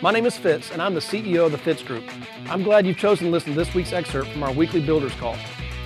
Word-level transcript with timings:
My 0.00 0.12
name 0.12 0.24
is 0.24 0.38
Fitz, 0.38 0.70
and 0.70 0.80
I'm 0.80 0.94
the 0.94 1.00
CEO 1.00 1.44
of 1.44 1.52
the 1.52 1.58
Fitz 1.58 1.82
Group. 1.82 2.04
I'm 2.48 2.62
glad 2.62 2.86
you've 2.86 2.96
chosen 2.96 3.26
to 3.26 3.30
listen 3.30 3.52
to 3.52 3.58
this 3.58 3.74
week's 3.74 3.92
excerpt 3.92 4.30
from 4.30 4.42
our 4.42 4.52
weekly 4.52 4.80
Builders 4.80 5.12
Call. 5.16 5.36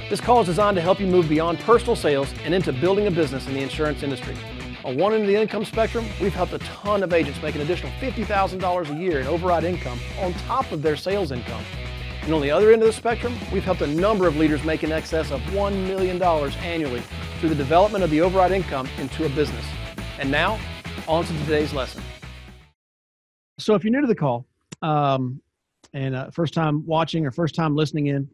This 0.09 0.21
call 0.21 0.41
is 0.43 0.47
designed 0.47 0.77
to 0.77 0.81
help 0.81 1.01
you 1.01 1.09
move 1.09 1.29
beyond 1.29 1.59
personal 1.61 1.97
sales 1.97 2.33
and 2.45 2.55
into 2.55 2.73
building 2.73 3.09
a 3.09 3.11
business 3.11 3.49
in 3.49 3.55
the 3.55 3.61
insurance 3.61 4.05
industry. 4.05 4.37
On 4.85 4.97
one 4.97 5.15
end 5.15 5.23
of 5.23 5.29
the 5.29 5.35
income 5.35 5.65
spectrum, 5.65 6.07
we've 6.21 6.35
helped 6.35 6.53
a 6.53 6.59
ton 6.59 7.03
of 7.03 7.13
agents 7.13 7.43
make 7.43 7.57
an 7.57 7.63
additional 7.63 7.91
$50,000 7.93 8.91
a 8.91 8.95
year 9.01 9.19
in 9.19 9.27
override 9.27 9.65
income 9.65 9.99
on 10.21 10.33
top 10.35 10.71
of 10.71 10.81
their 10.81 10.97
sales 10.97 11.33
income. 11.33 11.65
And 12.23 12.33
on 12.33 12.41
the 12.41 12.53
other 12.53 12.73
end 12.73 12.83
of 12.83 12.87
the 12.87 12.93
spectrum, 12.93 13.35
we've 13.53 13.65
helped 13.65 13.83
a 13.83 13.87
number 13.87 14.29
of 14.29 14.37
leaders 14.37 14.63
make 14.63 14.85
in 14.85 14.93
excess 14.93 15.33
of 15.33 15.41
$1 15.41 15.87
million 15.89 16.23
annually 16.23 17.03
through 17.41 17.49
the 17.49 17.55
development 17.57 18.05
of 18.05 18.11
the 18.11 18.21
override 18.21 18.53
income 18.53 18.89
into 18.99 19.25
a 19.25 19.29
business. 19.31 19.65
And 20.21 20.31
now, 20.31 20.61
on 21.09 21.25
to 21.25 21.33
today's 21.45 21.73
lesson. 21.73 22.03
So, 23.59 23.75
if 23.75 23.83
you're 23.83 23.91
new 23.91 24.03
to 24.03 24.07
the 24.07 24.15
call 24.15 24.47
um, 24.83 25.41
and 25.95 26.15
uh, 26.15 26.31
first 26.31 26.53
time 26.53 26.85
watching 26.85 27.25
or 27.25 27.31
first 27.31 27.55
time 27.55 27.75
listening 27.75 28.09
in, 28.09 28.29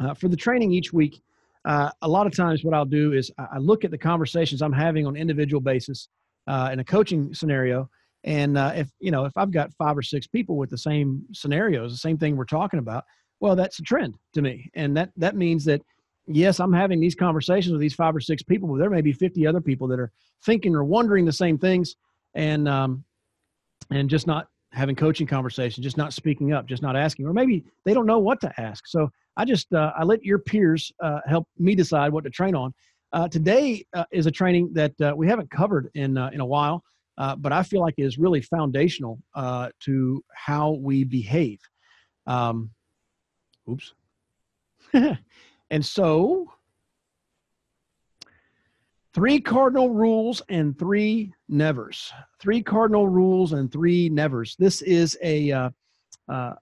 uh, 0.00 0.14
for 0.14 0.28
the 0.28 0.36
training 0.36 0.72
each 0.72 0.94
week, 0.94 1.20
uh, 1.66 1.90
a 2.00 2.08
lot 2.08 2.26
of 2.26 2.34
times 2.34 2.64
what 2.64 2.72
I'll 2.72 2.86
do 2.86 3.12
is 3.12 3.30
I 3.38 3.58
look 3.58 3.84
at 3.84 3.90
the 3.90 3.98
conversations 3.98 4.62
I'm 4.62 4.72
having 4.72 5.06
on 5.06 5.14
individual 5.14 5.60
basis 5.60 6.08
uh, 6.46 6.70
in 6.72 6.80
a 6.80 6.84
coaching 6.84 7.34
scenario. 7.34 7.90
And 8.24 8.56
uh, 8.56 8.72
if, 8.74 8.88
you 8.98 9.10
know, 9.10 9.26
if 9.26 9.36
I've 9.36 9.50
got 9.50 9.74
five 9.74 9.98
or 9.98 10.02
six 10.02 10.26
people 10.26 10.56
with 10.56 10.70
the 10.70 10.78
same 10.78 11.22
scenarios, 11.32 11.92
the 11.92 11.98
same 11.98 12.16
thing 12.16 12.34
we're 12.34 12.46
talking 12.46 12.78
about, 12.78 13.04
well, 13.40 13.54
that's 13.54 13.78
a 13.78 13.82
trend 13.82 14.14
to 14.32 14.40
me. 14.40 14.70
And 14.74 14.96
that, 14.96 15.10
that 15.18 15.36
means 15.36 15.66
that, 15.66 15.82
yes, 16.26 16.60
I'm 16.60 16.72
having 16.72 17.00
these 17.00 17.14
conversations 17.14 17.72
with 17.72 17.80
these 17.80 17.94
five 17.94 18.14
or 18.14 18.20
six 18.20 18.42
people, 18.42 18.68
but 18.68 18.78
there 18.78 18.90
may 18.90 19.00
be 19.00 19.12
50 19.12 19.46
other 19.46 19.60
people 19.60 19.88
that 19.88 20.00
are 20.00 20.10
thinking 20.44 20.74
or 20.74 20.84
wondering 20.84 21.24
the 21.24 21.32
same 21.32 21.58
things 21.58 21.96
and, 22.34 22.68
um, 22.68 23.04
and 23.90 24.08
just 24.08 24.26
not 24.26 24.48
having 24.72 24.96
coaching 24.96 25.26
conversations, 25.26 25.84
just 25.84 25.96
not 25.96 26.12
speaking 26.12 26.52
up, 26.52 26.66
just 26.66 26.82
not 26.82 26.96
asking, 26.96 27.26
or 27.26 27.32
maybe 27.32 27.64
they 27.84 27.94
don't 27.94 28.06
know 28.06 28.18
what 28.18 28.40
to 28.40 28.60
ask. 28.60 28.86
So 28.86 29.08
I 29.36 29.44
just 29.44 29.72
uh, 29.72 29.92
I 29.96 30.04
let 30.04 30.22
your 30.24 30.38
peers 30.38 30.92
uh, 31.02 31.20
help 31.26 31.46
me 31.58 31.74
decide 31.74 32.12
what 32.12 32.24
to 32.24 32.30
train 32.30 32.54
on. 32.54 32.74
Uh, 33.12 33.28
today 33.28 33.86
uh, 33.94 34.04
is 34.10 34.26
a 34.26 34.30
training 34.30 34.70
that 34.72 35.00
uh, 35.00 35.14
we 35.16 35.28
haven't 35.28 35.50
covered 35.50 35.90
in 35.94 36.18
uh, 36.18 36.30
in 36.32 36.40
a 36.40 36.46
while, 36.46 36.82
but 37.38 37.52
I 37.52 37.62
feel 37.62 37.80
like 37.80 37.94
is 37.96 38.18
really 38.18 38.40
foundational 38.40 39.18
to 39.80 40.24
how 40.34 40.72
we 40.72 41.04
behave. 41.04 41.60
Um, 42.26 42.70
oops. 43.70 43.94
and 45.70 45.84
so 45.84 46.48
Three 49.14 49.40
cardinal 49.40 49.90
rules 49.90 50.42
and 50.48 50.76
three 50.76 51.32
nevers. 51.48 52.12
Three 52.40 52.60
cardinal 52.60 53.08
rules 53.08 53.52
and 53.52 53.70
three 53.70 54.08
nevers. 54.08 54.56
This 54.58 54.82
is 54.82 55.16
a, 55.22 55.52
uh, 55.52 55.70
uh, 56.28 56.54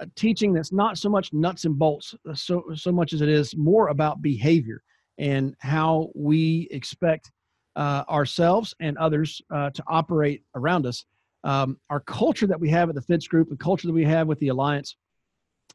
a 0.00 0.06
teaching 0.16 0.52
that's 0.52 0.72
not 0.72 0.98
so 0.98 1.08
much 1.08 1.32
nuts 1.32 1.64
and 1.64 1.78
bolts, 1.78 2.16
uh, 2.28 2.34
so 2.34 2.64
so 2.74 2.90
much 2.90 3.12
as 3.12 3.20
it 3.20 3.28
is 3.28 3.56
more 3.56 3.88
about 3.88 4.20
behavior 4.20 4.82
and 5.18 5.54
how 5.60 6.10
we 6.16 6.66
expect 6.72 7.30
uh, 7.76 8.02
ourselves 8.08 8.74
and 8.80 8.98
others 8.98 9.40
uh, 9.54 9.70
to 9.70 9.84
operate 9.86 10.42
around 10.56 10.84
us. 10.84 11.04
Um, 11.44 11.78
our 11.90 12.00
culture 12.00 12.48
that 12.48 12.58
we 12.58 12.70
have 12.70 12.88
at 12.88 12.96
the 12.96 13.02
Fitz 13.02 13.28
Group, 13.28 13.50
the 13.50 13.56
culture 13.56 13.86
that 13.86 13.92
we 13.92 14.04
have 14.04 14.26
with 14.26 14.40
the 14.40 14.48
Alliance, 14.48 14.96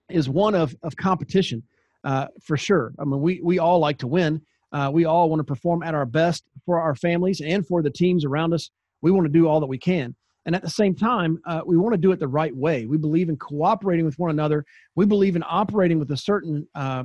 is 0.10 0.28
one 0.28 0.54
of 0.54 0.76
of 0.84 0.98
competition 0.98 1.64
uh, 2.04 2.28
for 2.42 2.58
sure. 2.58 2.94
I 3.00 3.06
mean, 3.06 3.22
we 3.22 3.42
we 3.44 3.60
all 3.60 3.80
like 3.80 3.98
to 4.00 4.08
win 4.08 4.42
uh, 4.72 4.90
we 4.94 5.06
all 5.06 5.30
want 5.30 5.40
to 5.40 5.44
perform 5.44 5.84
at 5.84 5.96
our 5.96 6.06
best 6.06 6.44
for 6.66 6.80
our 6.80 6.96
families 6.96 7.42
and 7.42 7.66
for 7.66 7.82
the 7.82 7.90
teams 7.90 8.26
around 8.26 8.54
us. 8.54 8.70
We 9.02 9.12
want 9.12 9.26
to 9.26 9.32
do 9.32 9.48
all 9.48 9.60
that 9.60 9.68
we 9.68 9.78
can. 9.78 10.16
And 10.46 10.56
at 10.56 10.62
the 10.62 10.70
same 10.70 10.96
time, 10.96 11.40
uh, 11.46 11.62
we 11.66 11.78
want 11.78 11.94
to 11.94 11.98
do 11.98 12.12
it 12.12 12.20
the 12.20 12.28
right 12.28 12.56
way. 12.56 12.86
We 12.86 12.98
believe 12.98 13.30
in 13.30 13.38
cooperating 13.38 14.06
with 14.06 14.18
one 14.18 14.30
another. 14.30 14.66
We 14.96 15.06
believe 15.06 15.36
in 15.36 15.44
operating 15.46 16.00
with 16.00 16.12
a 16.12 16.18
certain 16.18 16.68
uh, 16.74 17.04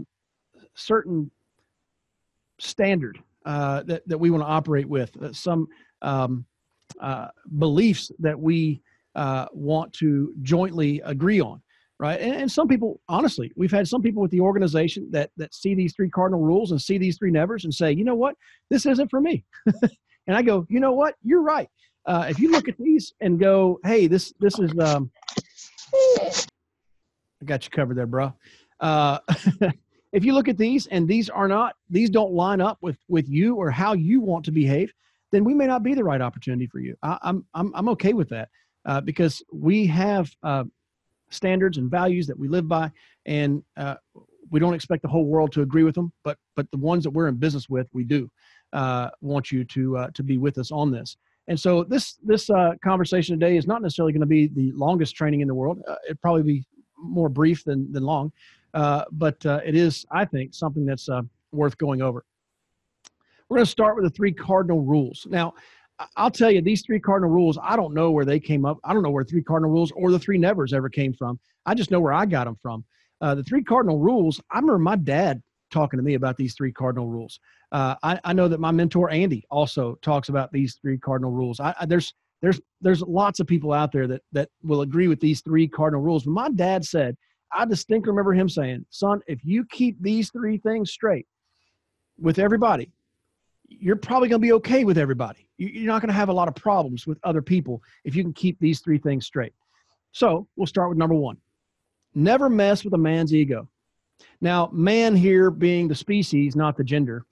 certain 0.74 1.30
standard 2.58 3.18
uh, 3.44 3.82
that, 3.82 4.06
that 4.06 4.18
we 4.18 4.30
want 4.30 4.42
to 4.42 4.46
operate 4.46 4.88
with, 4.88 5.20
uh, 5.20 5.32
some 5.32 5.66
um, 6.02 6.44
uh, 7.00 7.28
beliefs 7.58 8.12
that 8.20 8.38
we 8.38 8.80
want 9.52 9.92
to 9.94 10.32
jointly 10.42 11.00
agree 11.04 11.40
on 11.40 11.60
right? 12.02 12.20
And, 12.20 12.34
and, 12.34 12.50
some 12.50 12.66
people, 12.66 13.00
honestly, 13.08 13.52
we've 13.54 13.70
had 13.70 13.86
some 13.86 14.02
people 14.02 14.20
with 14.20 14.32
the 14.32 14.40
organization 14.40 15.06
that 15.12 15.30
that 15.36 15.54
see 15.54 15.76
these 15.76 15.94
three 15.94 16.10
cardinal 16.10 16.40
rules 16.40 16.72
and 16.72 16.82
see 16.82 16.98
these 16.98 17.16
three 17.16 17.30
nevers 17.30 17.64
and 17.64 17.72
say, 17.72 17.92
you 17.92 18.02
know 18.02 18.16
what, 18.16 18.34
this 18.70 18.86
isn't 18.86 19.08
for 19.08 19.20
me. 19.20 19.44
and 20.26 20.36
I 20.36 20.42
go, 20.42 20.66
you 20.68 20.80
know 20.80 20.94
what, 20.94 21.14
you're 21.22 21.42
right. 21.42 21.68
Uh, 22.04 22.26
if 22.28 22.40
you 22.40 22.50
look 22.50 22.68
at 22.68 22.76
these 22.76 23.12
and 23.20 23.38
go, 23.38 23.78
hey, 23.84 24.08
this 24.08 24.34
this 24.40 24.58
is, 24.58 24.76
um, 24.80 25.12
I 26.04 27.44
got 27.44 27.64
you 27.64 27.70
covered 27.70 27.96
there, 27.96 28.08
bro. 28.08 28.34
Uh, 28.80 29.20
if 30.12 30.24
you 30.24 30.34
look 30.34 30.48
at 30.48 30.58
these 30.58 30.88
and 30.88 31.06
these 31.06 31.30
are 31.30 31.46
not, 31.46 31.76
these 31.88 32.10
don't 32.10 32.32
line 32.32 32.60
up 32.60 32.78
with 32.82 32.98
with 33.08 33.28
you 33.28 33.54
or 33.54 33.70
how 33.70 33.92
you 33.92 34.20
want 34.20 34.44
to 34.46 34.50
behave, 34.50 34.92
then 35.30 35.44
we 35.44 35.54
may 35.54 35.68
not 35.68 35.84
be 35.84 35.94
the 35.94 36.02
right 36.02 36.20
opportunity 36.20 36.66
for 36.66 36.80
you. 36.80 36.96
I, 37.00 37.12
am 37.12 37.18
I'm, 37.22 37.44
I'm 37.54 37.72
I'm 37.76 37.88
okay 37.90 38.12
with 38.12 38.30
that 38.30 38.48
uh, 38.86 39.00
because 39.00 39.40
we 39.52 39.86
have 39.86 40.28
uh, 40.42 40.64
standards 41.32 41.78
and 41.78 41.90
values 41.90 42.26
that 42.26 42.38
we 42.38 42.48
live 42.48 42.68
by, 42.68 42.90
and 43.26 43.62
uh, 43.76 43.96
we 44.50 44.60
don't 44.60 44.74
expect 44.74 45.02
the 45.02 45.08
whole 45.08 45.24
world 45.24 45.52
to 45.52 45.62
agree 45.62 45.84
with 45.84 45.94
them, 45.94 46.12
but 46.24 46.38
but 46.56 46.70
the 46.70 46.76
ones 46.78 47.04
that 47.04 47.10
we're 47.10 47.28
in 47.28 47.36
business 47.36 47.68
with, 47.68 47.88
we 47.92 48.04
do 48.04 48.30
uh, 48.72 49.08
want 49.20 49.50
you 49.50 49.64
to 49.64 49.96
uh, 49.96 50.10
to 50.14 50.22
be 50.22 50.38
with 50.38 50.58
us 50.58 50.70
on 50.70 50.90
this. 50.90 51.16
And 51.48 51.58
so 51.58 51.84
this 51.84 52.18
this 52.22 52.50
uh, 52.50 52.72
conversation 52.84 53.38
today 53.38 53.56
is 53.56 53.66
not 53.66 53.82
necessarily 53.82 54.12
going 54.12 54.20
to 54.20 54.26
be 54.26 54.46
the 54.48 54.72
longest 54.72 55.16
training 55.16 55.40
in 55.40 55.48
the 55.48 55.54
world. 55.54 55.82
Uh, 55.88 55.96
it'd 56.06 56.20
probably 56.20 56.42
be 56.42 56.64
more 56.98 57.28
brief 57.28 57.64
than 57.64 57.90
than 57.92 58.04
long, 58.04 58.32
uh, 58.74 59.04
but 59.10 59.36
it 59.44 59.74
is, 59.74 60.06
I 60.10 60.24
think, 60.24 60.54
something 60.54 60.86
that's 60.86 61.08
worth 61.50 61.76
going 61.78 62.02
over. 62.02 62.24
We're 63.48 63.58
going 63.58 63.66
to 63.66 63.70
start 63.70 63.96
with 63.96 64.04
the 64.04 64.10
three 64.10 64.32
cardinal 64.32 64.80
rules. 64.80 65.26
Now, 65.28 65.52
I'll 66.16 66.30
tell 66.30 66.50
you, 66.50 66.60
these 66.62 66.82
three 66.82 67.00
cardinal 67.00 67.30
rules, 67.30 67.58
I 67.62 67.76
don't 67.76 67.94
know 67.94 68.10
where 68.10 68.24
they 68.24 68.40
came 68.40 68.64
up. 68.64 68.78
I 68.84 68.92
don't 68.92 69.02
know 69.02 69.10
where 69.10 69.24
three 69.24 69.42
cardinal 69.42 69.70
rules 69.70 69.92
or 69.92 70.10
the 70.10 70.18
three 70.18 70.38
nevers 70.38 70.72
ever 70.72 70.88
came 70.88 71.12
from. 71.12 71.38
I 71.66 71.74
just 71.74 71.90
know 71.90 72.00
where 72.00 72.12
I 72.12 72.26
got 72.26 72.44
them 72.44 72.56
from. 72.60 72.84
Uh, 73.20 73.34
the 73.34 73.44
three 73.44 73.62
cardinal 73.62 73.98
rules, 73.98 74.40
I 74.50 74.58
remember 74.58 74.78
my 74.78 74.96
dad 74.96 75.42
talking 75.70 75.98
to 75.98 76.04
me 76.04 76.14
about 76.14 76.36
these 76.36 76.54
three 76.54 76.72
cardinal 76.72 77.08
rules. 77.08 77.38
Uh, 77.72 77.94
I, 78.02 78.20
I, 78.24 78.32
know 78.32 78.48
that 78.48 78.60
my 78.60 78.70
mentor 78.70 79.10
Andy 79.10 79.44
also 79.50 79.96
talks 80.02 80.28
about 80.28 80.52
these 80.52 80.78
three 80.82 80.98
cardinal 80.98 81.30
rules. 81.30 81.58
I, 81.60 81.74
I, 81.80 81.86
there's 81.86 82.12
there's 82.42 82.60
there's 82.80 83.00
lots 83.02 83.40
of 83.40 83.46
people 83.46 83.72
out 83.72 83.92
there 83.92 84.06
that 84.08 84.22
that 84.32 84.50
will 84.62 84.82
agree 84.82 85.08
with 85.08 85.20
these 85.20 85.40
three 85.40 85.66
cardinal 85.66 86.02
rules. 86.02 86.24
But 86.24 86.32
my 86.32 86.50
dad 86.50 86.84
said, 86.84 87.16
I 87.52 87.64
distinctly 87.64 88.10
remember 88.10 88.34
him 88.34 88.48
saying, 88.48 88.84
"Son, 88.90 89.20
if 89.26 89.44
you 89.44 89.64
keep 89.70 90.00
these 90.02 90.30
three 90.30 90.58
things 90.58 90.90
straight 90.90 91.26
with 92.18 92.38
everybody, 92.38 92.90
you're 93.68 93.96
probably 93.96 94.28
going 94.28 94.40
to 94.40 94.46
be 94.46 94.52
okay 94.52 94.84
with 94.84 94.98
everybody. 94.98 95.48
You're 95.58 95.86
not 95.86 96.02
going 96.02 96.08
to 96.08 96.14
have 96.14 96.28
a 96.28 96.32
lot 96.32 96.48
of 96.48 96.54
problems 96.54 97.06
with 97.06 97.18
other 97.24 97.42
people 97.42 97.82
if 98.04 98.14
you 98.14 98.22
can 98.22 98.32
keep 98.32 98.58
these 98.58 98.80
three 98.80 98.98
things 98.98 99.26
straight. 99.26 99.52
So 100.12 100.46
we'll 100.56 100.66
start 100.66 100.88
with 100.90 100.98
number 100.98 101.14
one 101.14 101.38
never 102.14 102.48
mess 102.48 102.84
with 102.84 102.94
a 102.94 102.98
man's 102.98 103.34
ego. 103.34 103.68
Now, 104.40 104.68
man 104.72 105.16
here 105.16 105.50
being 105.50 105.88
the 105.88 105.94
species, 105.94 106.54
not 106.54 106.76
the 106.76 106.84
gender. 106.84 107.24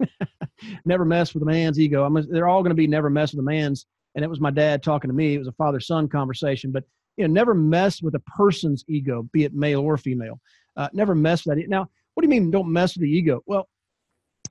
never 0.84 1.04
mess 1.04 1.34
with 1.34 1.42
a 1.42 1.46
man's 1.46 1.78
ego. 1.78 2.04
I'm, 2.04 2.14
they're 2.30 2.48
all 2.48 2.62
going 2.62 2.70
to 2.70 2.76
be 2.76 2.86
never 2.86 3.10
mess 3.10 3.32
with 3.32 3.40
a 3.40 3.44
man's. 3.44 3.86
And 4.14 4.24
it 4.24 4.28
was 4.28 4.40
my 4.40 4.50
dad 4.50 4.82
talking 4.82 5.08
to 5.08 5.14
me. 5.14 5.34
It 5.34 5.38
was 5.38 5.48
a 5.48 5.52
father 5.52 5.80
son 5.80 6.08
conversation. 6.08 6.72
But 6.72 6.84
you 7.16 7.26
know, 7.26 7.32
never 7.32 7.54
mess 7.54 8.02
with 8.02 8.14
a 8.14 8.20
person's 8.20 8.84
ego, 8.88 9.28
be 9.32 9.44
it 9.44 9.54
male 9.54 9.80
or 9.80 9.96
female. 9.96 10.40
Uh, 10.76 10.88
never 10.92 11.14
mess 11.14 11.46
with 11.46 11.56
that. 11.56 11.68
Now, 11.68 11.88
what 12.14 12.22
do 12.22 12.26
you 12.26 12.30
mean 12.30 12.50
don't 12.50 12.72
mess 12.72 12.94
with 12.94 13.02
the 13.02 13.10
ego? 13.10 13.42
Well, 13.46 13.68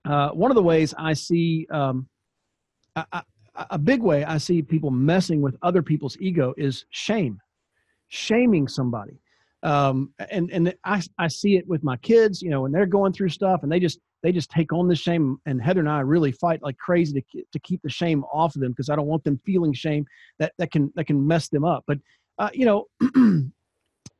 uh, 0.05 0.29
one 0.29 0.51
of 0.51 0.55
the 0.55 0.63
ways 0.63 0.93
I 0.97 1.13
see 1.13 1.67
um, 1.71 2.07
a, 2.95 3.05
a, 3.11 3.23
a 3.71 3.77
big 3.77 4.01
way 4.01 4.23
I 4.23 4.37
see 4.37 4.61
people 4.61 4.91
messing 4.91 5.41
with 5.41 5.55
other 5.61 5.81
people's 5.81 6.17
ego 6.19 6.53
is 6.57 6.85
shame, 6.89 7.39
shaming 8.09 8.67
somebody. 8.67 9.19
Um, 9.63 10.13
and 10.29 10.51
and 10.51 10.75
I, 10.83 11.01
I 11.17 11.29
see 11.29 11.55
it 11.55 11.65
with 11.67 11.83
my 11.83 11.95
kids, 11.97 12.41
you 12.41 12.49
know, 12.49 12.61
when 12.61 12.73
they're 12.73 12.85
going 12.85 13.13
through 13.13 13.29
stuff 13.29 13.63
and 13.63 13.71
they 13.71 13.79
just 13.79 13.99
they 14.21 14.33
just 14.33 14.51
take 14.51 14.73
on 14.73 14.89
the 14.89 14.95
shame. 14.95 15.37
And 15.45 15.61
Heather 15.61 15.79
and 15.79 15.89
I 15.89 16.01
really 16.01 16.33
fight 16.33 16.61
like 16.61 16.77
crazy 16.77 17.13
to 17.13 17.43
to 17.49 17.59
keep 17.59 17.81
the 17.81 17.89
shame 17.89 18.25
off 18.25 18.55
of 18.55 18.61
them 18.61 18.71
because 18.73 18.89
I 18.89 18.95
don't 18.97 19.07
want 19.07 19.23
them 19.23 19.39
feeling 19.45 19.73
shame 19.73 20.05
that 20.39 20.51
that 20.57 20.71
can 20.71 20.91
that 20.95 21.05
can 21.05 21.25
mess 21.25 21.47
them 21.47 21.63
up. 21.63 21.85
But 21.87 21.99
uh, 22.39 22.49
you 22.53 22.65
know, 22.65 22.87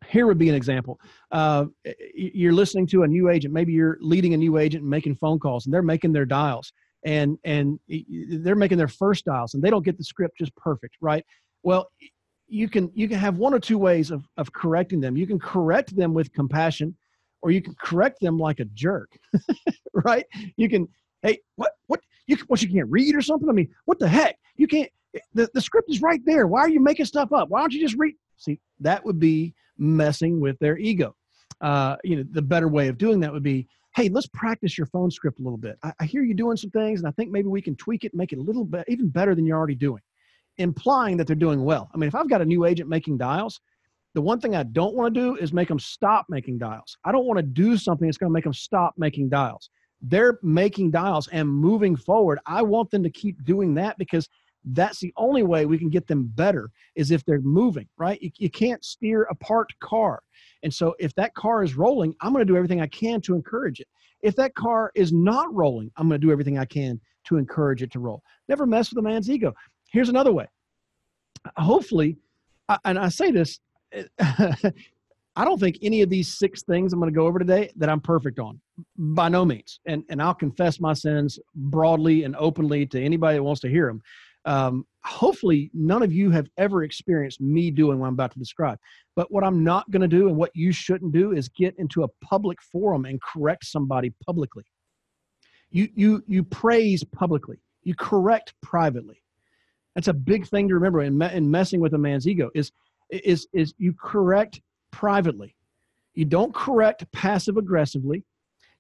here 0.09 0.27
would 0.27 0.37
be 0.37 0.49
an 0.49 0.55
example. 0.55 0.99
Uh, 1.31 1.65
you're 2.13 2.53
listening 2.53 2.87
to 2.87 3.03
a 3.03 3.07
new 3.07 3.29
agent. 3.29 3.53
Maybe 3.53 3.73
you're 3.73 3.97
leading 4.01 4.33
a 4.33 4.37
new 4.37 4.57
agent 4.57 4.81
and 4.81 4.89
making 4.89 5.15
phone 5.15 5.39
calls, 5.39 5.65
and 5.65 5.73
they're 5.73 5.81
making 5.81 6.13
their 6.13 6.25
dials, 6.25 6.73
and 7.05 7.37
and 7.43 7.79
they're 7.87 8.55
making 8.55 8.77
their 8.77 8.87
first 8.87 9.25
dials, 9.25 9.53
and 9.53 9.63
they 9.63 9.69
don't 9.69 9.85
get 9.85 9.97
the 9.97 10.03
script 10.03 10.37
just 10.37 10.55
perfect, 10.55 10.95
right? 11.01 11.25
Well, 11.63 11.89
you 12.47 12.69
can 12.69 12.91
you 12.93 13.07
can 13.07 13.17
have 13.17 13.37
one 13.37 13.53
or 13.53 13.59
two 13.59 13.77
ways 13.77 14.11
of 14.11 14.27
of 14.37 14.51
correcting 14.53 15.01
them. 15.01 15.17
You 15.17 15.27
can 15.27 15.39
correct 15.39 15.95
them 15.95 16.13
with 16.13 16.31
compassion, 16.33 16.95
or 17.41 17.51
you 17.51 17.61
can 17.61 17.75
correct 17.81 18.19
them 18.21 18.37
like 18.37 18.59
a 18.59 18.65
jerk, 18.65 19.09
right? 19.93 20.25
You 20.55 20.69
can, 20.69 20.87
hey, 21.21 21.39
what 21.55 21.73
what 21.87 21.99
you 22.27 22.37
what 22.47 22.61
you 22.61 22.69
can't 22.69 22.89
read 22.89 23.15
or 23.15 23.21
something? 23.21 23.49
I 23.49 23.53
mean, 23.53 23.73
what 23.85 23.99
the 23.99 24.07
heck? 24.07 24.37
You 24.55 24.67
can't. 24.67 24.89
The, 25.35 25.47
the 25.53 25.61
script 25.61 25.91
is 25.91 26.01
right 26.01 26.21
there. 26.25 26.47
Why 26.47 26.61
are 26.61 26.69
you 26.69 26.79
making 26.79 27.05
stuff 27.05 27.31
up? 27.33 27.49
Why 27.49 27.59
don't 27.59 27.71
you 27.71 27.81
just 27.81 27.95
read? 27.97 28.15
See, 28.37 28.59
that 28.79 29.05
would 29.05 29.19
be 29.19 29.53
messing 29.77 30.39
with 30.39 30.57
their 30.59 30.77
ego. 30.77 31.15
Uh, 31.61 31.95
you 32.03 32.17
know, 32.17 32.23
the 32.31 32.41
better 32.41 32.67
way 32.67 32.87
of 32.87 32.97
doing 32.97 33.19
that 33.21 33.31
would 33.31 33.43
be, 33.43 33.67
hey, 33.95 34.09
let's 34.09 34.27
practice 34.33 34.77
your 34.77 34.87
phone 34.87 35.11
script 35.11 35.39
a 35.39 35.43
little 35.43 35.57
bit. 35.57 35.77
I, 35.83 35.93
I 35.99 36.05
hear 36.05 36.23
you 36.23 36.33
doing 36.33 36.57
some 36.57 36.71
things, 36.71 36.99
and 36.99 37.07
I 37.07 37.11
think 37.11 37.31
maybe 37.31 37.47
we 37.47 37.61
can 37.61 37.75
tweak 37.75 38.03
it, 38.03 38.13
make 38.13 38.33
it 38.33 38.39
a 38.39 38.41
little 38.41 38.65
bit 38.65 38.85
even 38.87 39.09
better 39.09 39.35
than 39.35 39.45
you're 39.45 39.57
already 39.57 39.75
doing, 39.75 40.01
implying 40.57 41.17
that 41.17 41.27
they're 41.27 41.35
doing 41.35 41.63
well. 41.63 41.89
I 41.93 41.97
mean, 41.97 42.07
if 42.07 42.15
I've 42.15 42.29
got 42.29 42.41
a 42.41 42.45
new 42.45 42.65
agent 42.65 42.89
making 42.89 43.17
dials, 43.17 43.59
the 44.13 44.21
one 44.21 44.39
thing 44.39 44.55
I 44.55 44.63
don't 44.63 44.95
want 44.95 45.13
to 45.13 45.19
do 45.19 45.35
is 45.37 45.53
make 45.53 45.67
them 45.67 45.79
stop 45.79 46.25
making 46.29 46.59
dials. 46.59 46.97
I 47.03 47.11
don't 47.11 47.25
want 47.25 47.37
to 47.37 47.43
do 47.43 47.77
something 47.77 48.07
that's 48.07 48.17
going 48.17 48.29
to 48.29 48.33
make 48.33 48.43
them 48.43 48.53
stop 48.53 48.93
making 48.97 49.29
dials. 49.29 49.69
They're 50.01 50.37
making 50.43 50.91
dials 50.91 51.27
and 51.29 51.47
moving 51.47 51.95
forward. 51.95 52.39
I 52.45 52.61
want 52.61 52.91
them 52.91 53.03
to 53.03 53.09
keep 53.09 53.43
doing 53.43 53.73
that 53.75 53.97
because 53.97 54.27
that's 54.65 54.99
the 54.99 55.13
only 55.17 55.43
way 55.43 55.65
we 55.65 55.77
can 55.77 55.89
get 55.89 56.07
them 56.07 56.31
better 56.35 56.69
is 56.95 57.11
if 57.11 57.25
they're 57.25 57.41
moving, 57.41 57.87
right? 57.97 58.21
You, 58.21 58.31
you 58.37 58.49
can't 58.49 58.83
steer 58.83 59.23
a 59.23 59.35
parked 59.35 59.77
car. 59.79 60.21
And 60.63 60.73
so 60.73 60.95
if 60.99 61.13
that 61.15 61.33
car 61.33 61.63
is 61.63 61.75
rolling, 61.75 62.15
I'm 62.21 62.31
going 62.31 62.45
to 62.45 62.51
do 62.51 62.57
everything 62.57 62.81
I 62.81 62.87
can 62.87 63.21
to 63.21 63.35
encourage 63.35 63.79
it. 63.79 63.87
If 64.21 64.35
that 64.37 64.55
car 64.55 64.91
is 64.95 65.11
not 65.11 65.53
rolling, 65.53 65.91
I'm 65.97 66.07
going 66.07 66.19
to 66.19 66.25
do 66.25 66.31
everything 66.31 66.57
I 66.57 66.65
can 66.65 66.99
to 67.25 67.37
encourage 67.37 67.83
it 67.83 67.91
to 67.91 67.99
roll. 67.99 68.23
Never 68.47 68.65
mess 68.65 68.89
with 68.89 68.99
a 68.99 69.01
man's 69.01 69.29
ego. 69.29 69.53
Here's 69.91 70.09
another 70.09 70.31
way. 70.31 70.47
Hopefully, 71.57 72.17
and 72.85 72.97
I 72.97 73.09
say 73.09 73.31
this 73.31 73.59
I 75.35 75.45
don't 75.45 75.59
think 75.59 75.79
any 75.81 76.01
of 76.01 76.09
these 76.09 76.37
six 76.37 76.61
things 76.63 76.93
I'm 76.93 76.99
going 76.99 77.11
to 77.11 77.17
go 77.17 77.25
over 77.25 77.39
today 77.39 77.71
that 77.77 77.89
I'm 77.89 77.99
perfect 77.99 78.39
on, 78.39 78.59
by 78.97 79.29
no 79.29 79.45
means. 79.45 79.79
And 79.87 80.03
and 80.09 80.21
I'll 80.21 80.33
confess 80.33 80.79
my 80.79 80.93
sins 80.93 81.39
broadly 81.55 82.23
and 82.23 82.35
openly 82.35 82.85
to 82.87 83.01
anybody 83.01 83.37
that 83.37 83.43
wants 83.43 83.61
to 83.61 83.69
hear 83.69 83.87
them. 83.87 84.01
Um, 84.45 84.85
hopefully, 85.03 85.69
none 85.73 86.03
of 86.03 86.11
you 86.11 86.31
have 86.31 86.49
ever 86.57 86.83
experienced 86.83 87.41
me 87.41 87.71
doing 87.71 87.99
what 87.99 88.07
I'm 88.07 88.13
about 88.13 88.31
to 88.31 88.39
describe. 88.39 88.77
But 89.15 89.31
what 89.31 89.43
I'm 89.43 89.63
not 89.63 89.89
going 89.91 90.01
to 90.01 90.07
do, 90.07 90.27
and 90.27 90.35
what 90.35 90.51
you 90.53 90.71
shouldn't 90.71 91.13
do, 91.13 91.31
is 91.31 91.49
get 91.49 91.75
into 91.77 92.03
a 92.03 92.07
public 92.23 92.61
forum 92.61 93.05
and 93.05 93.21
correct 93.21 93.65
somebody 93.65 94.13
publicly. 94.25 94.63
You 95.71 95.89
you 95.95 96.23
you 96.27 96.43
praise 96.43 97.03
publicly. 97.03 97.57
You 97.83 97.95
correct 97.95 98.53
privately. 98.61 99.21
That's 99.95 100.07
a 100.07 100.13
big 100.13 100.47
thing 100.47 100.67
to 100.69 100.75
remember 100.75 101.01
in, 101.01 101.21
in 101.21 101.49
messing 101.49 101.79
with 101.79 101.93
a 101.93 101.97
man's 101.97 102.27
ego. 102.27 102.49
Is 102.53 102.71
is 103.09 103.47
is 103.53 103.73
you 103.77 103.93
correct 103.93 104.61
privately. 104.91 105.55
You 106.13 106.25
don't 106.25 106.53
correct 106.53 107.11
passive 107.11 107.57
aggressively. 107.57 108.23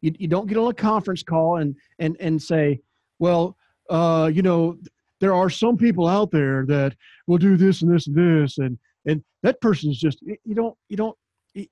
You, 0.01 0.13
you 0.19 0.27
don't 0.27 0.47
get 0.47 0.57
on 0.57 0.69
a 0.69 0.73
conference 0.73 1.23
call 1.23 1.57
and 1.57 1.75
and 1.99 2.17
and 2.19 2.41
say, 2.41 2.81
well, 3.19 3.57
uh, 3.89 4.29
you 4.33 4.41
know, 4.41 4.77
there 5.23 5.33
are 5.33 5.49
some 5.49 5.77
people 5.77 6.05
out 6.05 6.31
there 6.31 6.65
that 6.65 6.97
will 7.27 7.37
do 7.37 7.55
this 7.55 7.81
and 7.81 7.89
this 7.89 8.07
and 8.07 8.15
this, 8.17 8.57
and 8.57 8.77
and 9.05 9.23
that 9.41 9.61
person 9.61 9.89
is 9.89 9.97
just 9.97 10.21
you 10.21 10.53
don't 10.53 10.75
you 10.89 10.97
don't 10.97 11.17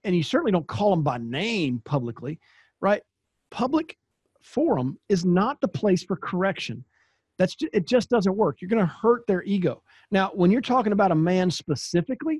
and 0.06 0.16
you 0.16 0.24
certainly 0.24 0.54
don't 0.54 0.68
call 0.68 0.92
them 0.92 1.04
by 1.04 1.18
name 1.18 1.82
publicly, 1.84 2.40
right? 2.80 3.02
Public 3.50 3.98
forum 4.42 4.98
is 5.10 5.26
not 5.26 5.60
the 5.60 5.68
place 5.68 6.02
for 6.02 6.16
correction. 6.16 6.86
That's 7.38 7.56
just, 7.56 7.74
it 7.74 7.86
just 7.86 8.10
doesn't 8.10 8.38
work. 8.38 8.62
You're 8.62 8.70
going 8.70 8.86
to 8.88 8.94
hurt 9.02 9.28
their 9.28 9.44
ego. 9.44 9.84
Now, 10.12 10.32
when 10.34 10.50
you're 10.50 10.62
talking 10.62 10.94
about 10.94 11.12
a 11.12 11.16
man 11.16 11.52
specifically, 11.52 12.40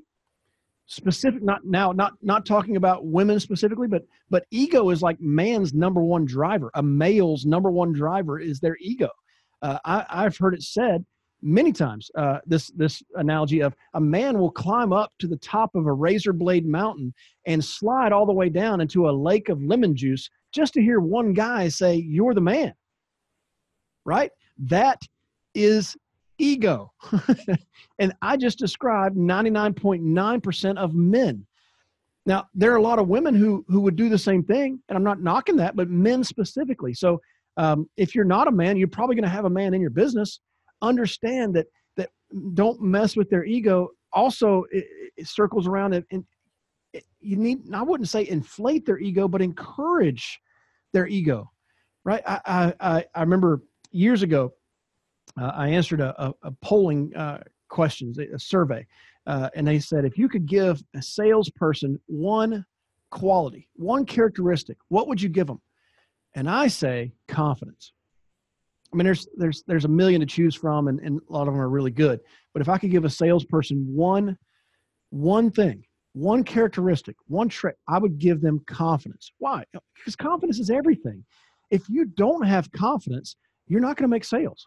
specific 0.86 1.42
not 1.42 1.62
now 1.66 1.92
not 1.92 2.14
not 2.22 2.46
talking 2.46 2.76
about 2.76 3.04
women 3.04 3.38
specifically 3.38 3.86
but 3.86 4.02
but 4.30 4.44
ego 4.50 4.90
is 4.90 5.00
like 5.00 5.20
man's 5.20 5.72
number 5.72 6.02
one 6.02 6.24
driver 6.24 6.70
a 6.74 6.82
male's 6.82 7.46
number 7.46 7.70
one 7.70 7.92
driver 7.92 8.40
is 8.40 8.58
their 8.58 8.76
ego 8.80 9.08
uh, 9.62 9.78
I, 9.84 10.04
i've 10.10 10.36
heard 10.36 10.54
it 10.54 10.62
said 10.62 11.04
many 11.44 11.72
times 11.72 12.10
uh, 12.16 12.38
this 12.46 12.68
this 12.76 13.02
analogy 13.16 13.60
of 13.60 13.74
a 13.94 14.00
man 14.00 14.38
will 14.38 14.50
climb 14.50 14.92
up 14.92 15.12
to 15.18 15.26
the 15.26 15.38
top 15.38 15.74
of 15.74 15.86
a 15.86 15.92
razor 15.92 16.32
blade 16.32 16.66
mountain 16.66 17.12
and 17.46 17.64
slide 17.64 18.12
all 18.12 18.26
the 18.26 18.32
way 18.32 18.48
down 18.48 18.80
into 18.80 19.08
a 19.08 19.10
lake 19.10 19.48
of 19.48 19.62
lemon 19.62 19.96
juice 19.96 20.30
just 20.52 20.72
to 20.74 20.80
hear 20.80 21.00
one 21.00 21.32
guy 21.32 21.68
say 21.68 21.96
you're 21.96 22.34
the 22.34 22.40
man 22.40 22.72
right 24.04 24.30
that 24.58 25.00
is 25.54 25.96
ego. 26.42 26.92
and 27.98 28.12
I 28.20 28.36
just 28.36 28.58
described 28.58 29.16
99.9% 29.16 30.76
of 30.76 30.94
men. 30.94 31.46
Now, 32.24 32.46
there 32.54 32.72
are 32.72 32.76
a 32.76 32.82
lot 32.82 32.98
of 32.98 33.08
women 33.08 33.34
who, 33.34 33.64
who 33.68 33.80
would 33.80 33.96
do 33.96 34.08
the 34.08 34.18
same 34.18 34.44
thing, 34.44 34.80
and 34.88 34.96
I'm 34.96 35.04
not 35.04 35.22
knocking 35.22 35.56
that, 35.56 35.74
but 35.74 35.90
men 35.90 36.22
specifically. 36.22 36.94
So 36.94 37.20
um, 37.56 37.88
if 37.96 38.14
you're 38.14 38.24
not 38.24 38.48
a 38.48 38.52
man, 38.52 38.76
you're 38.76 38.88
probably 38.88 39.16
going 39.16 39.24
to 39.24 39.28
have 39.28 39.44
a 39.44 39.50
man 39.50 39.74
in 39.74 39.80
your 39.80 39.90
business. 39.90 40.40
Understand 40.80 41.54
that 41.54 41.66
that 41.96 42.10
don't 42.54 42.80
mess 42.80 43.16
with 43.16 43.28
their 43.30 43.44
ego. 43.44 43.88
Also, 44.12 44.64
it, 44.70 44.84
it 45.16 45.28
circles 45.28 45.66
around 45.66 45.94
and, 45.94 46.04
and 46.10 46.24
it, 46.92 47.04
you 47.20 47.36
need. 47.36 47.58
I 47.74 47.82
wouldn't 47.82 48.08
say 48.08 48.26
inflate 48.28 48.86
their 48.86 48.98
ego, 48.98 49.28
but 49.28 49.42
encourage 49.42 50.40
their 50.92 51.06
ego. 51.06 51.50
Right? 52.04 52.22
I 52.26 52.74
I 52.80 53.04
I 53.14 53.20
remember 53.20 53.62
years 53.92 54.22
ago 54.22 54.52
uh, 55.40 55.52
I 55.54 55.68
answered 55.68 56.00
a, 56.00 56.20
a, 56.22 56.34
a 56.42 56.50
polling 56.62 57.14
uh, 57.14 57.38
questions, 57.68 58.18
a 58.18 58.38
survey, 58.38 58.86
uh, 59.26 59.48
and 59.54 59.66
they 59.66 59.78
said 59.78 60.04
if 60.04 60.18
you 60.18 60.28
could 60.28 60.46
give 60.46 60.82
a 60.94 61.02
salesperson 61.02 61.98
one 62.06 62.64
quality, 63.10 63.68
one 63.74 64.04
characteristic, 64.04 64.76
what 64.88 65.08
would 65.08 65.20
you 65.20 65.28
give 65.28 65.46
them? 65.46 65.60
And 66.34 66.48
I 66.48 66.68
say 66.68 67.12
confidence. 67.28 67.92
I 68.92 68.96
mean, 68.96 69.04
there's 69.04 69.26
there's 69.36 69.64
there's 69.66 69.84
a 69.84 69.88
million 69.88 70.20
to 70.20 70.26
choose 70.26 70.54
from, 70.54 70.88
and, 70.88 71.00
and 71.00 71.20
a 71.28 71.32
lot 71.32 71.48
of 71.48 71.54
them 71.54 71.60
are 71.60 71.68
really 71.68 71.90
good. 71.90 72.20
But 72.52 72.62
if 72.62 72.68
I 72.68 72.78
could 72.78 72.90
give 72.90 73.04
a 73.04 73.10
salesperson 73.10 73.86
one 73.88 74.36
one 75.10 75.50
thing, 75.50 75.84
one 76.12 76.42
characteristic, 76.44 77.16
one 77.26 77.48
trait, 77.48 77.74
I 77.88 77.98
would 77.98 78.18
give 78.18 78.40
them 78.40 78.62
confidence. 78.66 79.32
Why? 79.38 79.64
Because 79.96 80.16
confidence 80.16 80.58
is 80.58 80.70
everything. 80.70 81.24
If 81.70 81.88
you 81.88 82.04
don't 82.04 82.46
have 82.46 82.70
confidence, 82.72 83.36
you're 83.66 83.80
not 83.80 83.96
going 83.96 84.04
to 84.04 84.14
make 84.14 84.24
sales 84.24 84.66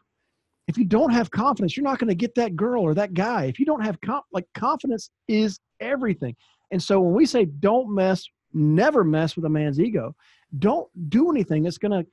if 0.67 0.77
you 0.77 0.85
don't 0.85 1.11
have 1.11 1.29
confidence, 1.31 1.77
you're 1.77 1.83
not 1.83 1.99
going 1.99 2.09
to 2.09 2.15
get 2.15 2.35
that 2.35 2.55
girl 2.55 2.81
or 2.81 2.93
that 2.95 3.13
guy. 3.13 3.45
If 3.45 3.59
you 3.59 3.65
don't 3.65 3.83
have 3.83 3.97
like 4.31 4.45
confidence 4.53 5.09
is 5.27 5.59
everything. 5.79 6.35
And 6.71 6.81
so 6.81 6.99
when 6.99 7.13
we 7.13 7.25
say 7.25 7.45
don't 7.45 7.93
mess, 7.93 8.25
never 8.53 9.03
mess 9.03 9.35
with 9.35 9.45
a 9.45 9.49
man's 9.49 9.79
ego, 9.79 10.15
don't 10.57 10.87
do 11.09 11.29
anything 11.31 11.63
that's 11.63 11.77
going 11.77 11.91
to 11.91 12.09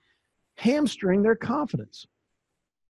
hamstring 0.56 1.22
their 1.22 1.36
confidence. 1.36 2.06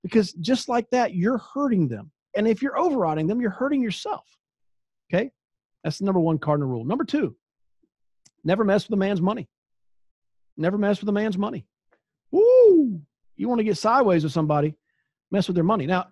Because 0.02 0.32
just 0.34 0.68
like 0.68 0.88
that, 0.90 1.14
you're 1.14 1.38
hurting 1.38 1.88
them. 1.88 2.10
And 2.34 2.48
if 2.48 2.62
you're 2.62 2.78
overriding 2.78 3.26
them, 3.26 3.40
you're 3.40 3.50
hurting 3.50 3.82
yourself. 3.82 4.24
Okay? 5.12 5.30
That's 5.84 5.98
the 5.98 6.04
number 6.04 6.20
one 6.20 6.38
cardinal 6.38 6.68
rule. 6.68 6.84
Number 6.84 7.04
two, 7.04 7.36
never 8.44 8.64
mess 8.64 8.88
with 8.88 8.94
a 8.94 8.96
man's 8.98 9.20
money. 9.20 9.48
Never 10.56 10.78
mess 10.78 11.00
with 11.00 11.08
a 11.08 11.12
man's 11.12 11.38
money. 11.38 11.66
Woo! 12.30 13.00
You 13.36 13.48
want 13.48 13.58
to 13.58 13.64
get 13.64 13.76
sideways 13.76 14.24
with 14.24 14.32
somebody, 14.32 14.74
mess 15.30 15.46
with 15.46 15.54
their 15.54 15.64
money. 15.64 15.86
Now, 15.86 16.08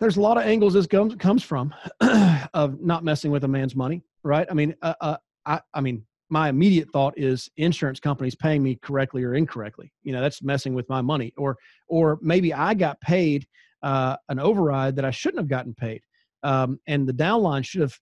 there's 0.00 0.16
a 0.16 0.20
lot 0.20 0.36
of 0.36 0.44
angles 0.44 0.74
this 0.74 0.86
comes 0.86 1.14
comes 1.16 1.42
from 1.42 1.74
of 2.54 2.80
not 2.80 3.04
messing 3.04 3.30
with 3.30 3.44
a 3.44 3.48
man's 3.48 3.74
money, 3.74 4.02
right? 4.22 4.46
I 4.48 4.54
mean, 4.54 4.76
uh, 4.80 4.94
uh, 5.00 5.16
I, 5.44 5.60
I 5.74 5.80
mean, 5.80 6.04
my 6.30 6.48
immediate 6.48 6.90
thought 6.92 7.14
is 7.16 7.48
insurance 7.56 8.00
companies 8.00 8.34
paying 8.34 8.62
me 8.62 8.76
correctly 8.76 9.24
or 9.24 9.34
incorrectly. 9.34 9.92
You 10.02 10.12
know, 10.12 10.20
that's 10.20 10.42
messing 10.42 10.74
with 10.74 10.88
my 10.88 11.00
money, 11.00 11.32
or 11.36 11.56
or 11.88 12.18
maybe 12.22 12.52
I 12.52 12.74
got 12.74 13.00
paid 13.00 13.46
uh, 13.82 14.16
an 14.28 14.38
override 14.38 14.96
that 14.96 15.04
I 15.04 15.10
shouldn't 15.10 15.40
have 15.40 15.48
gotten 15.48 15.74
paid, 15.74 16.02
um, 16.42 16.78
and 16.86 17.06
the 17.06 17.12
downline 17.12 17.64
should 17.64 17.80
have 17.80 17.98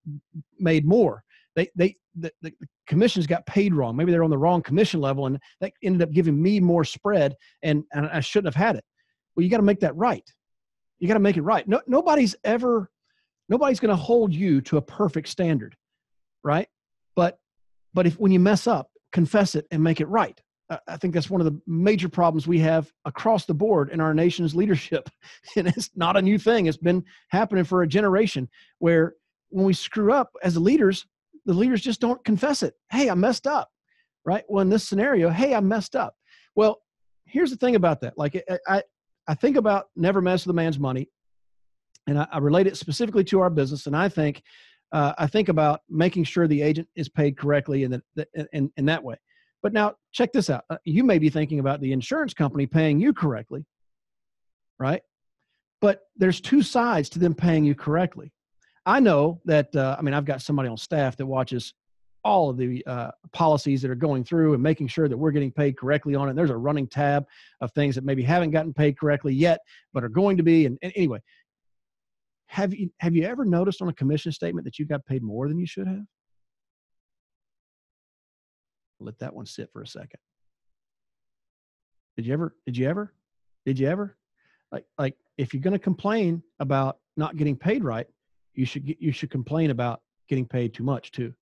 made 0.59 0.85
more. 0.85 1.23
They 1.55 1.69
they 1.75 1.97
the, 2.17 2.33
the, 2.43 2.53
commissions 2.87 3.27
got 3.27 3.45
paid 3.47 3.75
wrong. 3.75 3.97
Maybe 3.97 4.13
they're 4.13 4.25
on 4.25 4.31
the 4.31 4.39
wrong 4.39 4.63
commission 4.63 5.01
level, 5.01 5.27
and 5.27 5.39
that 5.61 5.73
ended 5.83 6.03
up 6.03 6.13
giving 6.13 6.41
me 6.41 6.61
more 6.61 6.85
spread, 6.85 7.35
and, 7.63 7.85
and 7.93 8.07
I 8.07 8.21
shouldn't 8.21 8.55
have 8.55 8.63
had 8.63 8.77
it. 8.77 8.85
Well, 9.35 9.45
you 9.45 9.51
got 9.51 9.59
to 9.59 9.63
make 9.63 9.81
that 9.81 9.97
right. 9.97 10.25
You 10.99 11.09
got 11.09 11.15
to 11.15 11.21
make 11.21 11.37
it 11.37 11.43
right. 11.43 11.67
No, 11.69 11.81
nobody's 11.87 12.37
ever, 12.45 12.91
nobody's 13.49 13.81
going 13.81 13.91
to 13.91 13.97
hold 13.97 14.33
you 14.33 14.61
to 14.63 14.79
a 14.79 14.83
perfect 14.83 15.29
standard, 15.29 15.77
right? 16.43 16.69
But, 17.97 18.07
if 18.07 18.19
when 18.21 18.31
you 18.31 18.39
mess 18.39 18.67
up, 18.67 18.91
confess 19.11 19.55
it 19.55 19.67
and 19.73 19.83
make 19.83 20.01
it 20.01 20.09
right. 20.09 20.39
I 20.89 20.97
think 20.97 21.15
that's 21.15 21.31
one 21.31 21.41
of 21.41 21.45
the 21.47 21.61
major 21.67 22.09
problems 22.09 22.47
we 22.47 22.59
have 22.59 22.93
across 23.05 23.47
the 23.47 23.55
board 23.55 23.91
in 23.91 24.01
our 24.01 24.13
nation's 24.13 24.55
leadership. 24.55 25.09
And 25.57 25.69
it's 25.69 25.91
not 25.95 26.17
a 26.17 26.23
new 26.23 26.39
thing. 26.39 26.67
It's 26.67 26.77
been 26.77 27.05
happening 27.29 27.65
for 27.65 27.83
a 27.83 27.89
generation 27.89 28.49
where 28.79 29.15
when 29.49 29.65
we 29.65 29.73
screw 29.73 30.13
up 30.13 30.31
as 30.43 30.57
leaders, 30.57 31.07
the 31.47 31.55
leaders 31.55 31.81
just 31.81 32.01
don't 32.01 32.23
confess 32.25 32.63
it. 32.63 32.75
Hey, 32.91 33.09
I 33.09 33.15
messed 33.15 33.47
up, 33.47 33.71
right? 34.25 34.45
Well, 34.49 34.61
in 34.63 34.69
this 34.69 34.87
scenario, 34.87 35.31
hey, 35.31 35.55
I 35.55 35.61
messed 35.61 35.97
up. 35.97 36.15
Well, 36.57 36.83
here's 37.25 37.51
the 37.51 37.57
thing 37.57 37.77
about 37.77 38.01
that. 38.01 38.19
Like, 38.19 38.45
I, 38.67 38.83
I 39.29 39.35
think 39.35 39.57
about 39.57 39.87
never 39.95 40.21
mess 40.21 40.45
with 40.45 40.51
a 40.51 40.57
man's 40.57 40.79
money, 40.79 41.09
and 42.09 42.19
I, 42.19 42.27
I 42.33 42.39
relate 42.39 42.67
it 42.67 42.77
specifically 42.77 43.25
to 43.25 43.41
our 43.41 43.51
business. 43.51 43.87
And 43.87 43.97
I 43.97 44.09
think, 44.09 44.43
uh, 44.93 45.13
I 45.19 45.27
think 45.27 45.49
about 45.49 45.81
making 45.89 46.25
sure 46.25 46.47
the 46.47 46.63
agent 46.63 46.89
is 46.95 47.09
paid 47.09 47.37
correctly 47.37 47.83
in, 47.85 48.03
the, 48.15 48.27
in, 48.53 48.71
in 48.77 48.87
that 48.87 49.03
way. 49.03 49.17
But 49.63 49.73
now, 49.73 49.95
check 50.13 50.33
this 50.33 50.51
out. 50.51 50.65
Uh, 50.71 50.77
you 50.85 51.03
may 51.05 51.19
be 51.19 51.31
thinking 51.31 51.59
about 51.59 51.81
the 51.81 51.93
insurance 51.93 52.35
company 52.35 52.67
paying 52.67 53.01
you 53.01 53.13
correctly. 53.13 53.65
right? 54.79 55.03
But 55.81 56.03
there's 56.17 56.41
two 56.41 56.63
sides 56.63 57.09
to 57.11 57.19
them 57.19 57.35
paying 57.35 57.65
you 57.65 57.75
correctly. 57.75 58.33
I 58.85 59.01
know 59.01 59.41
that, 59.45 59.75
uh, 59.75 59.97
I 59.99 60.03
mean, 60.03 60.15
I've 60.15 60.25
got 60.25 60.43
somebody 60.43 60.69
on 60.69 60.77
staff 60.77 61.17
that 61.17 61.27
watches 61.27 61.75
all 62.25 62.51
of 62.51 62.57
the 62.57 62.85
uh, 62.87 63.11
policies 63.33 63.83
that 63.83 63.91
are 63.91 63.97
going 63.97 64.25
through 64.25 64.55
and 64.55 64.63
making 64.63 64.89
sure 64.89 65.09
that 65.09 65.17
we're 65.17 65.31
getting 65.31 65.53
paid 65.53 65.77
correctly 65.77 66.15
on 66.15 66.29
it. 66.29 66.35
There's 66.35 66.51
a 66.51 66.57
running 66.57 66.89
tab 66.89 67.25
of 67.61 67.71
things 67.73 67.95
that 67.95 68.05
maybe 68.05 68.23
haven't 68.23 68.51
gotten 68.51 68.75
paid 68.75 68.99
correctly 68.99 69.33
yet, 69.33 69.61
but 69.93 70.03
are 70.03 70.09
going 70.09 70.37
to 70.37 70.43
be. 70.43 70.67
And, 70.67 70.79
and 70.83 70.93
anyway, 70.97 71.21
have 72.47 72.75
you 72.75 72.91
have 72.99 73.15
you 73.15 73.25
ever 73.25 73.45
noticed 73.45 73.83
on 73.83 73.89
a 73.89 73.93
commission 73.93 74.33
statement 74.33 74.65
that 74.65 74.79
you 74.79 74.87
got 74.87 75.05
paid 75.05 75.23
more 75.23 75.49
than 75.49 75.59
you 75.59 75.67
should 75.67 75.87
have? 75.87 76.05
Let 79.01 79.19
that 79.19 79.35
one 79.35 79.47
sit 79.47 79.71
for 79.73 79.83
a 79.83 79.87
second. 79.87 80.21
Did 82.17 82.27
you 82.27 82.33
ever? 82.33 82.55
Did 82.65 82.77
you 82.77 82.89
ever? 82.89 83.13
Did 83.67 83.79
you 83.79 83.89
ever? 83.89 84.17
Like 84.73 84.85
like 84.99 85.17
if 85.37 85.53
you're 85.53 85.63
going 85.63 85.73
to 85.73 85.79
complain 85.79 86.43
about 86.61 86.99
not 87.17 87.37
getting 87.37 87.57
paid 87.57 87.85
right, 87.85 88.07
you 88.55 88.65
should 88.65 88.87
get, 88.87 89.01
you 89.01 89.13
should 89.13 89.31
complain 89.31 89.71
about 89.71 90.01
getting 90.29 90.47
paid 90.47 90.73
too 90.75 90.85
much 90.85 91.13
too, 91.13 91.35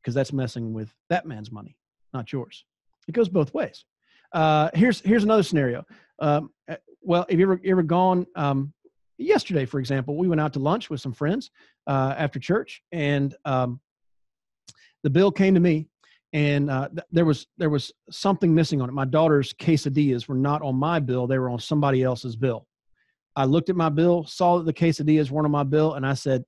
because 0.00 0.14
that's 0.14 0.32
messing 0.32 0.72
with 0.72 0.94
that 1.08 1.26
man's 1.26 1.50
money, 1.50 1.76
not 2.14 2.32
yours. 2.32 2.64
It 3.08 3.12
goes 3.12 3.28
both 3.28 3.52
ways. 3.52 3.84
Uh, 4.32 4.70
here's 4.74 5.00
here's 5.00 5.24
another 5.24 5.42
scenario. 5.42 5.84
Um, 6.20 6.50
eh, 6.68 6.76
well, 7.02 7.26
have 7.28 7.38
you 7.38 7.46
ever 7.46 7.60
ever 7.64 7.82
gone? 7.82 8.26
Um, 8.36 8.72
yesterday, 9.20 9.64
for 9.64 9.78
example, 9.78 10.16
we 10.16 10.28
went 10.28 10.40
out 10.40 10.52
to 10.54 10.58
lunch 10.58 10.90
with 10.90 11.00
some 11.00 11.12
friends 11.12 11.50
uh, 11.86 12.14
after 12.16 12.38
church, 12.38 12.82
and 12.92 13.34
um, 13.44 13.80
the 15.02 15.10
bill 15.10 15.30
came 15.30 15.54
to 15.54 15.60
me, 15.60 15.88
and 16.32 16.70
uh, 16.70 16.88
th- 16.88 17.06
there 17.10 17.24
was 17.24 17.46
there 17.58 17.70
was 17.70 17.92
something 18.10 18.54
missing 18.54 18.80
on 18.80 18.88
it. 18.88 18.92
My 18.92 19.04
daughter's 19.04 19.52
quesadillas 19.52 20.28
were 20.28 20.34
not 20.34 20.62
on 20.62 20.76
my 20.76 21.00
bill; 21.00 21.26
they 21.26 21.38
were 21.38 21.50
on 21.50 21.58
somebody 21.58 22.02
else's 22.02 22.36
bill. 22.36 22.66
I 23.36 23.44
looked 23.44 23.68
at 23.70 23.76
my 23.76 23.88
bill, 23.88 24.24
saw 24.24 24.58
that 24.58 24.64
the 24.64 24.72
quesadillas 24.72 25.30
weren't 25.30 25.46
on 25.46 25.52
my 25.52 25.64
bill, 25.64 25.94
and 25.94 26.06
I 26.06 26.14
said, 26.14 26.44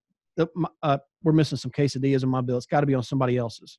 uh, 0.82 0.98
"We're 1.22 1.32
missing 1.32 1.58
some 1.58 1.70
quesadillas 1.70 2.22
on 2.22 2.30
my 2.30 2.40
bill. 2.40 2.56
It's 2.56 2.66
got 2.66 2.80
to 2.80 2.86
be 2.86 2.94
on 2.94 3.02
somebody 3.02 3.36
else's." 3.36 3.78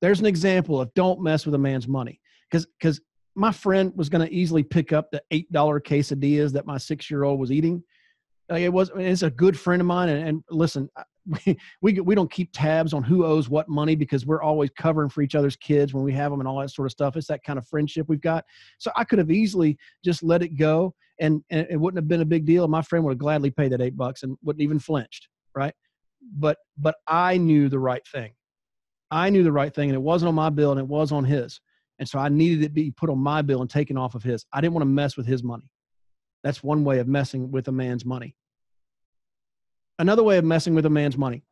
There's 0.00 0.20
an 0.20 0.26
example 0.26 0.80
of 0.80 0.92
don't 0.94 1.22
mess 1.22 1.46
with 1.46 1.54
a 1.54 1.58
man's 1.58 1.86
money, 1.86 2.20
because 2.50 2.66
because 2.78 3.00
my 3.34 3.52
friend 3.52 3.92
was 3.96 4.08
going 4.08 4.26
to 4.26 4.32
easily 4.32 4.62
pick 4.62 4.92
up 4.92 5.10
the 5.10 5.22
eight 5.30 5.50
dollar 5.52 5.80
quesadillas 5.80 6.52
that 6.52 6.66
my 6.66 6.78
six 6.78 7.10
year 7.10 7.24
old 7.24 7.40
was 7.40 7.50
eating. 7.50 7.82
Like 8.48 8.62
it 8.62 8.72
was, 8.72 8.90
it's 8.96 9.22
a 9.22 9.30
good 9.30 9.58
friend 9.58 9.80
of 9.80 9.86
mine. 9.86 10.08
And, 10.08 10.28
and 10.28 10.44
listen, 10.50 10.90
we, 11.46 11.56
we 11.80 12.00
we 12.00 12.14
don't 12.14 12.30
keep 12.30 12.50
tabs 12.52 12.92
on 12.92 13.02
who 13.02 13.24
owes 13.24 13.48
what 13.48 13.68
money 13.68 13.94
because 13.94 14.26
we're 14.26 14.42
always 14.42 14.70
covering 14.70 15.08
for 15.08 15.22
each 15.22 15.34
other's 15.34 15.56
kids 15.56 15.94
when 15.94 16.04
we 16.04 16.12
have 16.12 16.30
them 16.30 16.40
and 16.40 16.48
all 16.48 16.60
that 16.60 16.70
sort 16.70 16.86
of 16.86 16.92
stuff. 16.92 17.16
It's 17.16 17.28
that 17.28 17.44
kind 17.44 17.58
of 17.58 17.66
friendship 17.66 18.08
we've 18.08 18.20
got. 18.20 18.44
So 18.78 18.90
I 18.96 19.04
could 19.04 19.18
have 19.18 19.30
easily 19.30 19.78
just 20.04 20.22
let 20.22 20.42
it 20.42 20.56
go, 20.56 20.94
and, 21.20 21.42
and 21.50 21.66
it 21.70 21.76
wouldn't 21.76 21.98
have 21.98 22.08
been 22.08 22.22
a 22.22 22.26
big 22.26 22.44
deal. 22.44 22.66
My 22.68 22.82
friend 22.82 23.04
would 23.04 23.12
have 23.12 23.18
gladly 23.18 23.50
paid 23.50 23.72
that 23.72 23.80
eight 23.80 23.96
bucks 23.96 24.22
and 24.24 24.36
wouldn't 24.42 24.62
even 24.62 24.78
flinched, 24.78 25.28
right? 25.54 25.74
But 26.38 26.58
but 26.76 26.96
I 27.06 27.36
knew 27.36 27.68
the 27.68 27.78
right 27.78 28.06
thing. 28.06 28.32
I 29.10 29.30
knew 29.30 29.44
the 29.44 29.52
right 29.52 29.72
thing, 29.72 29.90
and 29.90 29.96
it 29.96 30.02
wasn't 30.02 30.28
on 30.28 30.34
my 30.34 30.50
bill, 30.50 30.72
and 30.72 30.80
it 30.80 30.88
was 30.88 31.12
on 31.12 31.24
his. 31.24 31.60
And 32.02 32.08
so 32.08 32.18
I 32.18 32.28
needed 32.28 32.64
it 32.64 32.66
to 32.66 32.70
be 32.70 32.90
put 32.90 33.10
on 33.10 33.18
my 33.20 33.42
bill 33.42 33.60
and 33.60 33.70
taken 33.70 33.96
off 33.96 34.16
of 34.16 34.24
his. 34.24 34.44
I 34.52 34.60
didn't 34.60 34.74
want 34.74 34.82
to 34.82 34.88
mess 34.88 35.16
with 35.16 35.24
his 35.24 35.44
money. 35.44 35.70
That's 36.42 36.60
one 36.60 36.82
way 36.82 36.98
of 36.98 37.06
messing 37.06 37.52
with 37.52 37.68
a 37.68 37.72
man's 37.72 38.04
money. 38.04 38.34
Another 40.00 40.24
way 40.24 40.36
of 40.36 40.44
messing 40.44 40.74
with 40.74 40.84
a 40.84 40.90
man's 40.90 41.16
money 41.16 41.44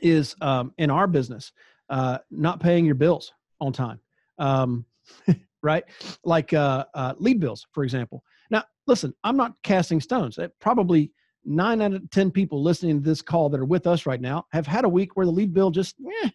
is 0.00 0.34
um, 0.40 0.74
in 0.78 0.90
our 0.90 1.06
business, 1.06 1.52
uh, 1.90 2.18
not 2.28 2.58
paying 2.58 2.84
your 2.84 2.96
bills 2.96 3.34
on 3.60 3.72
time. 3.72 4.00
Um, 4.36 4.84
right? 5.62 5.84
Like 6.24 6.52
uh, 6.52 6.86
uh, 6.92 7.14
lead 7.18 7.38
bills, 7.38 7.68
for 7.70 7.84
example. 7.84 8.24
Now, 8.50 8.64
listen, 8.88 9.14
I'm 9.22 9.36
not 9.36 9.54
casting 9.62 10.00
stones. 10.00 10.40
Probably 10.58 11.12
nine 11.44 11.80
out 11.82 11.92
of 11.92 12.10
10 12.10 12.32
people 12.32 12.64
listening 12.64 13.00
to 13.00 13.08
this 13.08 13.22
call 13.22 13.48
that 13.50 13.60
are 13.60 13.64
with 13.64 13.86
us 13.86 14.06
right 14.06 14.20
now 14.20 14.44
have 14.50 14.66
had 14.66 14.84
a 14.84 14.88
week 14.88 15.16
where 15.16 15.24
the 15.24 15.30
lead 15.30 15.54
bill 15.54 15.70
just, 15.70 15.94
eh, 16.24 16.30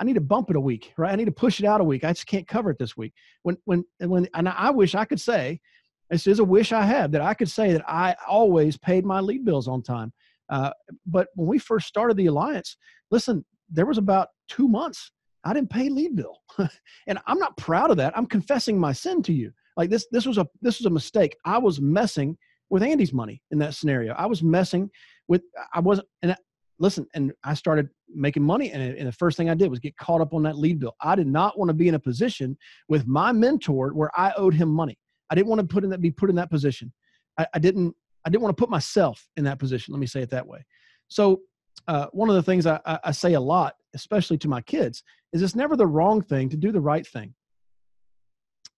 I 0.00 0.04
need 0.04 0.14
to 0.14 0.20
bump 0.20 0.48
it 0.48 0.56
a 0.56 0.60
week, 0.60 0.92
right? 0.96 1.12
I 1.12 1.16
need 1.16 1.26
to 1.26 1.32
push 1.32 1.60
it 1.60 1.66
out 1.66 1.82
a 1.82 1.84
week. 1.84 2.04
I 2.04 2.12
just 2.12 2.26
can't 2.26 2.48
cover 2.48 2.70
it 2.70 2.78
this 2.78 2.96
week. 2.96 3.12
When, 3.42 3.58
when, 3.66 3.84
when, 3.98 4.26
and 4.34 4.48
I 4.48 4.70
wish 4.70 4.94
I 4.94 5.04
could 5.04 5.20
say, 5.20 5.60
this 6.08 6.26
is 6.26 6.38
a 6.38 6.44
wish 6.44 6.72
I 6.72 6.82
have 6.82 7.12
that 7.12 7.20
I 7.20 7.34
could 7.34 7.50
say 7.50 7.72
that 7.72 7.84
I 7.86 8.16
always 8.26 8.76
paid 8.76 9.04
my 9.04 9.20
lead 9.20 9.44
bills 9.44 9.68
on 9.68 9.82
time. 9.82 10.12
Uh, 10.48 10.70
but 11.06 11.28
when 11.36 11.46
we 11.46 11.58
first 11.58 11.86
started 11.86 12.16
the 12.16 12.26
alliance, 12.26 12.76
listen, 13.10 13.44
there 13.68 13.86
was 13.86 13.98
about 13.98 14.28
two 14.48 14.66
months 14.66 15.12
I 15.44 15.54
didn't 15.54 15.70
pay 15.70 15.88
lead 15.88 16.16
bill, 16.16 16.38
and 17.06 17.18
I'm 17.26 17.38
not 17.38 17.56
proud 17.56 17.90
of 17.90 17.96
that. 17.98 18.16
I'm 18.16 18.26
confessing 18.26 18.78
my 18.78 18.92
sin 18.92 19.22
to 19.22 19.32
you. 19.32 19.52
Like 19.76 19.88
this, 19.88 20.06
this 20.10 20.26
was 20.26 20.36
a 20.36 20.46
this 20.60 20.78
was 20.78 20.86
a 20.86 20.90
mistake. 20.90 21.36
I 21.46 21.56
was 21.56 21.80
messing 21.80 22.36
with 22.68 22.82
Andy's 22.82 23.12
money 23.12 23.40
in 23.50 23.58
that 23.60 23.74
scenario. 23.74 24.12
I 24.14 24.26
was 24.26 24.42
messing 24.42 24.90
with. 25.28 25.42
I 25.72 25.80
wasn't. 25.80 26.08
And 26.22 26.36
listen, 26.80 27.06
and 27.14 27.32
I 27.44 27.54
started 27.54 27.88
making 28.12 28.42
money, 28.42 28.72
and, 28.72 28.82
and 28.82 29.06
the 29.06 29.12
first 29.12 29.36
thing 29.36 29.48
I 29.48 29.54
did 29.54 29.70
was 29.70 29.78
get 29.78 29.96
caught 29.96 30.20
up 30.20 30.34
on 30.34 30.42
that 30.42 30.58
lead 30.58 30.80
bill. 30.80 30.96
I 31.00 31.14
did 31.14 31.28
not 31.28 31.58
want 31.58 31.68
to 31.68 31.74
be 31.74 31.86
in 31.86 31.94
a 31.94 32.00
position 32.00 32.56
with 32.88 33.06
my 33.06 33.30
mentor 33.30 33.92
where 33.92 34.10
I 34.18 34.32
owed 34.36 34.54
him 34.54 34.68
money. 34.70 34.98
I 35.30 35.34
didn't 35.36 35.48
want 35.48 35.60
to 35.60 35.66
put 35.66 35.84
in 35.84 35.90
that 35.90 36.00
be 36.00 36.10
put 36.10 36.30
in 36.30 36.36
that 36.36 36.50
position. 36.50 36.92
I, 37.38 37.46
I 37.54 37.58
didn't 37.60 37.94
I 38.24 38.30
didn't 38.30 38.42
want 38.42 38.56
to 38.56 38.60
put 38.60 38.70
myself 38.70 39.28
in 39.36 39.44
that 39.44 39.58
position. 39.58 39.92
Let 39.92 40.00
me 40.00 40.06
say 40.06 40.22
it 40.22 40.30
that 40.30 40.46
way. 40.46 40.64
So 41.08 41.42
uh, 41.86 42.06
one 42.12 42.28
of 42.28 42.34
the 42.34 42.42
things 42.42 42.66
I, 42.66 42.80
I 42.84 43.12
say 43.12 43.34
a 43.34 43.40
lot, 43.40 43.74
especially 43.94 44.38
to 44.38 44.48
my 44.48 44.60
kids, 44.62 45.02
is 45.32 45.42
it's 45.42 45.54
never 45.54 45.76
the 45.76 45.86
wrong 45.86 46.22
thing 46.22 46.48
to 46.48 46.56
do 46.56 46.72
the 46.72 46.80
right 46.80 47.06
thing. 47.06 47.34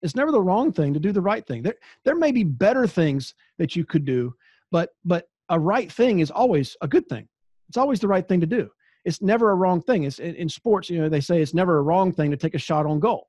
It's 0.03 0.17
never 0.17 0.33
the 0.33 0.41
wrong 0.41 0.73
thing 0.73 0.93
to 0.95 1.01
do 1.01 1.13
the 1.13 1.21
right 1.21 1.47
thing. 1.47 1.63
There, 1.63 1.77
there 2.05 2.17
may 2.17 2.33
be 2.33 2.43
better 2.43 2.87
things 2.87 3.35
that 3.59 3.77
you 3.77 3.85
could 3.85 4.05
do, 4.05 4.35
but 4.71 4.91
but 5.05 5.27
a 5.49 5.59
right 5.59 5.91
thing 5.91 6.21
is 6.21 6.31
always 6.31 6.77
a 6.81 6.89
good 6.89 7.09
thing. 7.09 7.29
It's 7.73 7.79
always 7.79 8.01
the 8.01 8.09
right 8.09 8.29
thing 8.29 8.43
to 8.43 8.47
do. 8.47 8.69
It's 9.07 9.23
never 9.23 9.51
a 9.51 9.55
wrong 9.55 9.81
thing. 9.81 10.03
It's 10.03 10.19
in, 10.19 10.35
in 10.35 10.51
sports, 10.51 10.91
you 10.91 11.01
know, 11.01 11.09
they 11.09 11.23
say 11.23 11.41
it's 11.41 11.55
never 11.55 11.79
a 11.79 11.83
wrong 11.83 12.13
thing 12.13 12.31
to 12.31 12.37
take 12.37 12.55
a 12.55 12.59
shot 12.59 12.85
on 12.85 13.01
goal. 13.01 13.29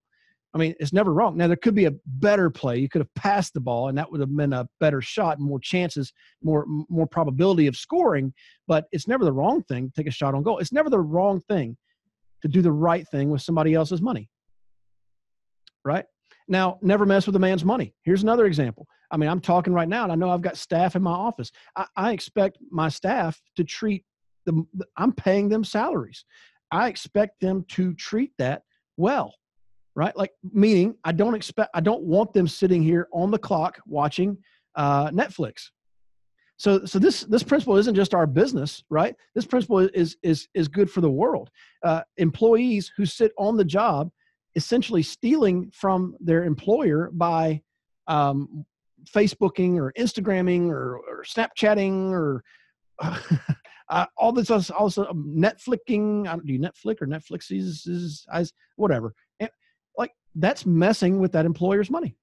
I 0.54 0.58
mean, 0.58 0.76
it's 0.82 0.92
never 0.92 1.14
wrong. 1.14 1.38
Now 1.38 1.48
there 1.48 1.56
could 1.56 1.76
be 1.76 1.86
a 1.86 1.94
better 2.06 2.50
play. 2.50 2.78
You 2.78 2.90
could 2.90 3.00
have 3.00 3.14
passed 3.16 3.54
the 3.54 3.62
ball, 3.62 3.88
and 3.88 3.98
that 3.98 4.12
would 4.12 4.20
have 4.20 4.36
been 4.36 4.52
a 4.52 4.68
better 4.82 5.00
shot 5.00 5.40
more 5.40 5.62
chances, 5.62 6.12
more 6.44 6.66
more 6.90 7.08
probability 7.08 7.68
of 7.68 7.78
scoring. 7.78 8.34
But 8.68 8.88
it's 8.92 9.08
never 9.08 9.24
the 9.24 9.32
wrong 9.32 9.64
thing 9.64 9.88
to 9.88 9.94
take 9.96 10.08
a 10.08 10.12
shot 10.12 10.36
on 10.36 10.44
goal. 10.44 10.60
It's 10.60 10.74
never 10.74 10.90
the 10.90 11.00
wrong 11.00 11.40
thing 11.40 11.78
to 12.42 12.50
do 12.50 12.62
the 12.62 12.74
right 12.74 13.08
thing 13.08 13.30
with 13.30 13.42
somebody 13.42 13.74
else's 13.74 14.02
money. 14.02 14.30
Right 15.86 16.06
now, 16.50 16.80
never 16.82 17.06
mess 17.06 17.28
with 17.28 17.38
a 17.38 17.40
man's 17.40 17.64
money. 17.64 17.96
Here's 18.04 18.24
another 18.24 18.46
example. 18.46 18.88
I 19.10 19.16
mean, 19.16 19.30
I'm 19.30 19.40
talking 19.40 19.72
right 19.72 19.88
now, 19.88 20.04
and 20.04 20.12
I 20.12 20.16
know 20.16 20.32
I've 20.32 20.42
got 20.42 20.58
staff 20.58 20.98
in 20.98 21.02
my 21.02 21.14
office. 21.14 21.50
I, 21.78 21.86
I 21.96 22.12
expect 22.12 22.58
my 22.70 22.90
staff 22.90 23.42
to 23.56 23.64
treat 23.64 24.04
the. 24.46 24.66
I'm 24.98 25.14
paying 25.14 25.50
them 25.50 25.64
salaries. 25.64 26.26
I 26.72 26.88
expect 26.90 27.40
them 27.40 27.66
to 27.70 27.94
treat 27.94 28.32
that 28.40 28.64
well 28.98 29.34
right? 29.96 30.16
Like 30.16 30.32
meaning 30.52 30.96
I 31.04 31.12
don't 31.12 31.36
expect 31.36 31.72
I 31.74 31.80
don't 31.80 32.04
want 32.04 32.34
them 32.34 32.48
sitting 32.48 32.82
here 32.82 33.08
on 33.14 33.32
the 33.32 33.38
clock 33.38 33.80
watching 33.86 34.38
uh, 34.76 35.10
Netflix. 35.10 35.70
So 36.58 36.86
so 36.86 37.00
this 37.00 37.22
this 37.22 37.44
principle 37.44 37.78
isn't 37.78 37.96
just 37.96 38.14
our 38.14 38.28
business, 38.28 38.84
right? 38.90 39.16
This 39.36 39.46
principle 39.46 39.80
is 39.80 40.18
is 40.24 40.48
is 40.54 40.68
good 40.68 40.90
for 40.90 41.02
the 41.02 41.10
world. 41.10 41.50
Uh, 41.84 42.02
employees 42.18 42.92
who 42.96 43.06
sit 43.06 43.32
on 43.38 43.58
the 43.58 43.66
job 43.66 44.10
essentially 44.56 45.02
stealing 45.02 45.72
from 45.74 46.16
their 46.20 46.44
employer 46.44 47.10
by 47.14 47.62
um, 48.08 48.66
Facebooking 49.12 49.78
or 49.78 49.92
Instagramming 49.98 50.70
or, 50.70 50.98
or 50.98 51.24
Snapchatting 51.28 52.12
or 52.12 52.44
uh, 53.94 54.06
all 54.18 54.32
this 54.32 54.50
also 54.50 55.06
Netflixing. 55.14 56.28
I 56.28 56.32
don't 56.32 56.46
do 56.46 56.60
Netflix 56.60 57.02
or 57.02 57.08
Netflix 57.08 57.52
is, 57.52 57.86
is, 57.86 58.54
whatever 58.76 59.14
that's 60.36 60.66
messing 60.66 61.20
with 61.20 61.32
that 61.34 61.46
employer's 61.46 61.90
money. 61.90 62.16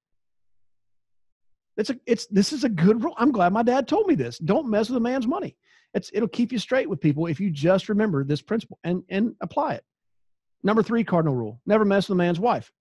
It's 1.77 1.89
a 1.89 1.97
it's 2.05 2.27
this 2.27 2.51
is 2.51 2.63
a 2.63 2.69
good 2.69 3.03
rule. 3.03 3.15
I'm 3.17 3.31
glad 3.31 3.53
my 3.53 3.63
dad 3.63 3.87
told 3.87 4.07
me 4.07 4.15
this. 4.15 4.37
Don't 4.37 4.69
mess 4.69 4.89
with 4.89 4.97
a 4.97 5.01
man's 5.01 5.25
money. 5.25 5.55
It's 5.93 6.11
it'll 6.13 6.27
keep 6.27 6.51
you 6.51 6.59
straight 6.59 6.89
with 6.89 6.99
people 6.99 7.27
if 7.27 7.39
you 7.39 7.49
just 7.49 7.89
remember 7.89 8.23
this 8.23 8.41
principle 8.41 8.77
and 8.83 9.03
and 9.09 9.35
apply 9.41 9.75
it. 9.75 9.85
Number 10.63 10.83
three 10.83 11.03
cardinal 11.03 11.35
rule: 11.35 11.61
never 11.65 11.85
mess 11.85 12.09
with 12.09 12.15
a 12.15 12.17
man's 12.17 12.39
wife, 12.39 12.71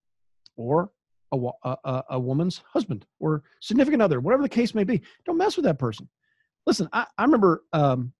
or 0.56 0.90
a, 1.32 1.38
a, 1.64 2.04
a 2.10 2.20
woman's 2.20 2.62
husband 2.72 3.06
or 3.20 3.44
significant 3.60 4.02
other, 4.02 4.20
whatever 4.20 4.42
the 4.42 4.48
case 4.48 4.74
may 4.74 4.84
be. 4.84 5.00
Don't 5.24 5.38
mess 5.38 5.56
with 5.56 5.64
that 5.64 5.78
person. 5.78 6.08
Listen, 6.66 6.88
I, 6.92 7.06
I 7.16 7.22
remember 7.22 7.62
um, 7.72 8.12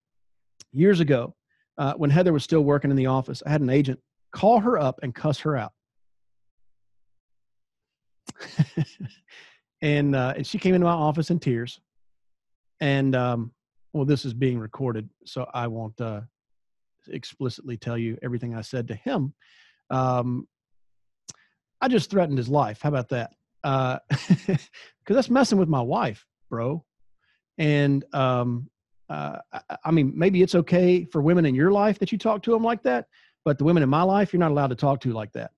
years 0.72 1.00
ago 1.00 1.34
uh, 1.78 1.94
when 1.94 2.10
Heather 2.10 2.32
was 2.32 2.44
still 2.44 2.62
working 2.62 2.90
in 2.90 2.96
the 2.96 3.06
office. 3.06 3.42
I 3.44 3.50
had 3.50 3.60
an 3.60 3.70
agent 3.70 4.00
call 4.32 4.60
her 4.60 4.78
up 4.78 5.00
and 5.02 5.14
cuss 5.14 5.40
her 5.40 5.56
out 5.56 5.72
and 9.82 10.14
uh, 10.14 10.34
and 10.36 10.46
she 10.46 10.58
came 10.58 10.74
into 10.74 10.86
my 10.86 10.92
office 10.92 11.30
in 11.30 11.38
tears. 11.38 11.80
And 12.80 13.14
um, 13.14 13.52
well, 13.92 14.04
this 14.04 14.24
is 14.24 14.32
being 14.32 14.58
recorded, 14.58 15.08
so 15.26 15.48
I 15.52 15.66
won't 15.66 16.00
uh, 16.00 16.22
explicitly 17.08 17.76
tell 17.76 17.98
you 17.98 18.16
everything 18.22 18.54
I 18.54 18.62
said 18.62 18.88
to 18.88 18.94
him. 18.94 19.34
Um, 19.90 20.48
I 21.80 21.88
just 21.88 22.10
threatened 22.10 22.38
his 22.38 22.48
life. 22.48 22.80
How 22.82 22.88
about 22.88 23.08
that? 23.10 23.32
Because 23.62 23.98
uh, 24.48 24.58
that's 25.06 25.30
messing 25.30 25.58
with 25.58 25.68
my 25.68 25.80
wife, 25.80 26.26
bro. 26.48 26.84
And 27.58 28.04
um, 28.14 28.70
uh, 29.10 29.38
I, 29.84 29.90
mean, 29.90 30.12
maybe 30.14 30.40
it's 30.40 30.54
okay 30.54 31.04
for 31.04 31.20
women 31.20 31.44
in 31.44 31.54
your 31.54 31.72
life 31.72 31.98
that 31.98 32.12
you 32.12 32.18
talk 32.18 32.42
to 32.44 32.52
them 32.52 32.62
like 32.62 32.82
that, 32.84 33.06
but 33.44 33.58
the 33.58 33.64
women 33.64 33.82
in 33.82 33.88
my 33.88 34.02
life, 34.02 34.32
you're 34.32 34.40
not 34.40 34.52
allowed 34.52 34.68
to 34.68 34.76
talk 34.76 35.00
to 35.00 35.12
like 35.12 35.32
that. 35.32 35.50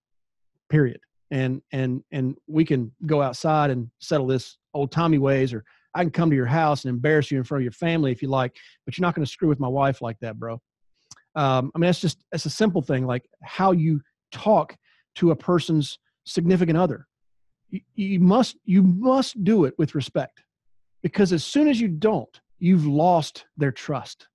Period. 0.71 1.01
And 1.31 1.63
and 1.73 2.03
and 2.13 2.37
we 2.47 2.65
can 2.65 2.93
go 3.07 3.23
outside 3.23 3.71
and 3.71 3.91
settle 4.01 4.27
this 4.27 4.59
old 4.75 4.91
timey 4.91 5.19
ways, 5.19 5.53
or 5.53 5.65
I 5.95 6.03
can 6.03 6.11
come 6.11 6.31
to 6.31 6.37
your 6.37 6.47
house 6.47 6.85
and 6.85 6.91
embarrass 6.91 7.31
you 7.31 7.39
in 7.39 7.45
front 7.45 7.61
of 7.61 7.65
your 7.65 7.73
family 7.73 8.13
if 8.13 8.23
you 8.23 8.29
like, 8.29 8.57
but 8.85 8.97
you're 8.97 9.03
not 9.03 9.15
going 9.15 9.25
to 9.25 9.31
screw 9.31 9.49
with 9.49 9.61
my 9.61 9.69
wife 9.69 10.03
like 10.03 10.19
that, 10.21 10.39
bro. 10.39 10.61
Um, 11.35 11.71
I 11.75 11.79
mean, 11.79 11.89
that's 11.89 12.01
just 12.01 12.25
it's 12.33 12.45
a 12.45 12.51
simple 12.51 12.83
thing, 12.83 13.07
like 13.07 13.25
how 13.43 13.73
you 13.73 14.01
talk 14.31 14.77
to 15.17 15.31
a 15.31 15.37
person's 15.37 15.99
significant 16.25 16.79
other. 16.79 17.07
You, 17.71 17.81
you 17.95 18.21
must 18.21 18.57
you 18.65 18.83
must 18.83 19.43
do 19.43 19.65
it 19.65 19.75
with 19.79 19.95
respect, 19.95 20.43
because 21.03 21.33
as 21.33 21.45
soon 21.45 21.69
as 21.69 21.81
you 21.81 21.89
don't, 21.89 22.41
you've 22.63 22.87
lost 22.87 23.45
their 23.57 23.73
trust. 23.73 24.29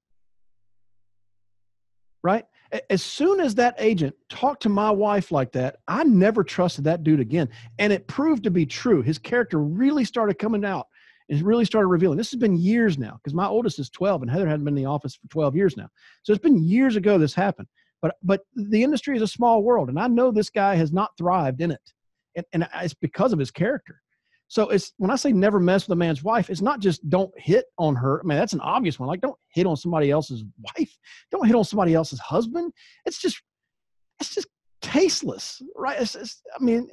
Right? 2.22 2.46
As 2.90 3.02
soon 3.02 3.40
as 3.40 3.56
that 3.56 3.76
agent 3.78 4.14
talked 4.28 4.64
to 4.64 4.70
my 4.70 4.92
wife 4.92 5.32
like 5.32 5.54
that, 5.54 5.78
I 5.88 6.04
never 6.04 6.44
trusted 6.44 6.84
that 6.84 7.04
dude 7.04 7.22
again. 7.22 7.48
And 7.80 7.94
it 7.94 8.08
proved 8.08 8.44
to 8.44 8.52
be 8.52 8.66
true. 8.66 9.02
His 9.02 9.18
character 9.18 9.60
really 9.60 10.04
started 10.04 10.38
coming 10.38 10.66
out 10.66 10.88
and 11.30 11.42
really 11.42 11.64
started 11.64 11.88
revealing. 11.88 12.18
This 12.18 12.32
has 12.32 12.40
been 12.40 12.58
years 12.58 12.98
now 12.98 13.18
because 13.24 13.34
my 13.34 13.48
oldest 13.48 13.80
is 13.80 13.90
12 13.90 14.24
and 14.24 14.32
Heather 14.32 14.48
hadn't 14.48 14.66
been 14.66 14.78
in 14.78 14.84
the 14.84 14.90
office 14.90 15.16
for 15.16 15.30
12 15.30 15.56
years 15.56 15.78
now. 15.78 15.88
So 16.24 16.34
it's 16.34 16.44
been 16.44 16.62
years 16.62 16.98
ago 16.98 17.18
this 17.18 17.34
happened. 17.34 17.70
But 18.02 18.16
but 18.22 18.42
the 18.56 18.84
industry 18.84 19.16
is 19.16 19.24
a 19.24 19.28
small 19.28 19.64
world, 19.64 19.90
and 19.90 20.00
I 20.00 20.08
know 20.08 20.30
this 20.30 20.52
guy 20.52 20.76
has 20.76 20.92
not 20.92 21.18
thrived 21.18 21.62
in 21.62 21.72
it, 21.72 21.94
and, 22.36 22.46
and 22.54 22.68
it's 22.76 22.94
because 22.94 23.34
of 23.34 23.40
his 23.40 23.50
character. 23.50 24.02
So 24.50 24.70
it's 24.70 24.94
when 24.98 25.12
I 25.12 25.16
say 25.16 25.34
never 25.34 25.60
mess 25.60 25.88
with 25.88 25.94
a 25.94 25.98
man's 25.98 26.24
wife, 26.24 26.50
it's 26.50 26.62
not 26.62 26.80
just 26.80 27.08
don't 27.10 27.32
hit 27.38 27.66
on 27.78 27.96
her. 27.96 28.22
I 28.22 28.24
mean, 28.26 28.38
that's 28.38 28.54
an 28.54 28.62
obvious 28.62 29.00
one. 29.00 29.08
Like 29.08 29.22
don't 29.22 29.38
hit 29.50 29.66
on 29.66 29.76
somebody 29.76 30.10
else's 30.10 30.44
wife. 30.78 30.98
Don't 31.32 31.46
hit 31.46 31.56
on 31.56 31.66
somebody 31.66 31.94
else's 31.94 32.20
husband. 32.20 32.72
It's 33.06 33.20
just 33.20 33.42
it's 34.20 34.34
just 34.34 34.48
tasteless, 34.82 35.62
right? 35.76 36.00
It's, 36.00 36.16
it's, 36.16 36.42
I 36.58 36.64
mean, 36.64 36.90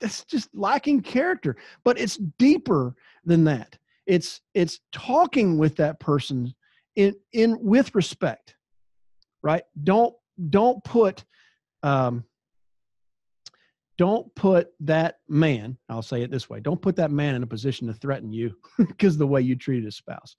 it's 0.00 0.24
just 0.24 0.48
lacking 0.54 1.02
character. 1.02 1.56
But 1.84 1.98
it's 1.98 2.16
deeper 2.38 2.94
than 3.24 3.44
that. 3.44 3.76
It's 4.06 4.40
it's 4.54 4.78
talking 4.92 5.58
with 5.58 5.76
that 5.76 5.98
person 5.98 6.54
in 6.94 7.14
in 7.32 7.58
with 7.60 7.94
respect, 7.94 8.54
right? 9.42 9.64
Don't 9.82 10.14
don't 10.50 10.82
put 10.84 11.24
um, 11.82 12.24
don't 13.98 14.32
put 14.34 14.68
that 14.80 15.16
man 15.28 15.76
i'll 15.88 16.02
say 16.02 16.22
it 16.22 16.30
this 16.30 16.50
way 16.50 16.60
don't 16.60 16.82
put 16.82 16.96
that 16.96 17.10
man 17.10 17.34
in 17.34 17.42
a 17.42 17.46
position 17.46 17.86
to 17.86 17.94
threaten 17.94 18.32
you 18.32 18.54
because 18.78 19.16
the 19.16 19.26
way 19.26 19.40
you 19.40 19.56
treated 19.56 19.84
his 19.84 19.96
spouse. 19.96 20.36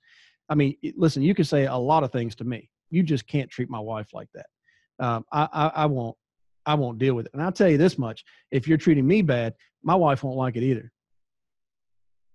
I 0.50 0.56
mean 0.56 0.76
listen 0.96 1.24
you 1.24 1.36
can 1.36 1.46
say 1.46 1.66
a 1.66 1.76
lot 1.76 2.04
of 2.04 2.12
things 2.12 2.36
to 2.36 2.44
me. 2.44 2.70
You 2.90 3.04
just 3.04 3.28
can't 3.28 3.50
treat 3.50 3.70
my 3.70 3.80
wife 3.80 4.14
like 4.14 4.30
that. 4.34 4.46
Um, 5.00 5.26
I, 5.32 5.48
I, 5.52 5.68
I 5.76 5.86
won't 5.86 6.16
i 6.66 6.74
won't 6.74 7.00
deal 7.00 7.16
with 7.16 7.26
it. 7.26 7.34
And 7.34 7.42
i'll 7.42 7.52
tell 7.52 7.70
you 7.70 7.78
this 7.78 7.98
much 7.98 8.24
if 8.52 8.68
you're 8.68 8.78
treating 8.78 9.08
me 9.08 9.22
bad 9.22 9.54
my 9.84 9.96
wife 9.96 10.24
won't 10.24 10.38
like 10.38 10.56
it 10.56 10.64
either. 10.64 10.92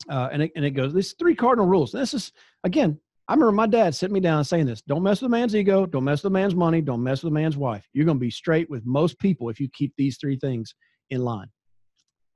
Uh, 0.09 0.29
and, 0.33 0.43
it, 0.43 0.53
and 0.57 0.65
it 0.65 0.73
goes 0.73 0.93
these 0.93 1.13
three 1.13 1.35
cardinal 1.35 1.67
rules. 1.67 1.93
This 1.93 2.15
is 2.15 2.33
again 2.65 2.99
I 3.29 3.35
remember 3.35 3.53
my 3.53 3.69
dad 3.69 3.95
sitting 3.95 4.15
me 4.15 4.21
down 4.21 4.39
and 4.39 4.47
saying 4.47 4.67
this 4.67 4.83
don't 4.83 5.03
mess 5.03 5.23
with 5.23 5.29
a 5.29 5.31
man's 5.31 5.55
ego, 5.55 5.87
don't 5.87 6.05
mess 6.05 6.23
with 6.23 6.31
a 6.31 6.35
man's 6.35 6.55
money, 6.55 6.81
don't 6.81 7.03
mess 7.03 7.23
with 7.23 7.31
a 7.31 7.35
man's 7.35 7.57
wife. 7.57 7.89
You're 7.93 8.05
going 8.05 8.19
to 8.19 8.21
be 8.21 8.31
straight 8.31 8.69
with 8.69 8.85
most 8.85 9.19
people 9.19 9.49
if 9.49 9.61
you 9.61 9.69
keep 9.73 9.95
these 9.97 10.19
three 10.19 10.37
things 10.37 10.75
in 11.13 11.23
line. 11.23 11.49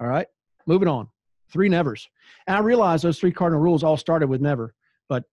All 0.00 0.06
right, 0.06 0.26
moving 0.66 0.88
on. 0.88 1.09
Three 1.50 1.68
nevers. 1.68 2.09
And 2.47 2.56
I 2.56 2.61
realize 2.61 3.02
those 3.02 3.18
three 3.18 3.33
cardinal 3.33 3.62
rules 3.62 3.83
all 3.83 3.97
started 3.97 4.28
with 4.28 4.40
never, 4.40 4.75
but 5.09 5.25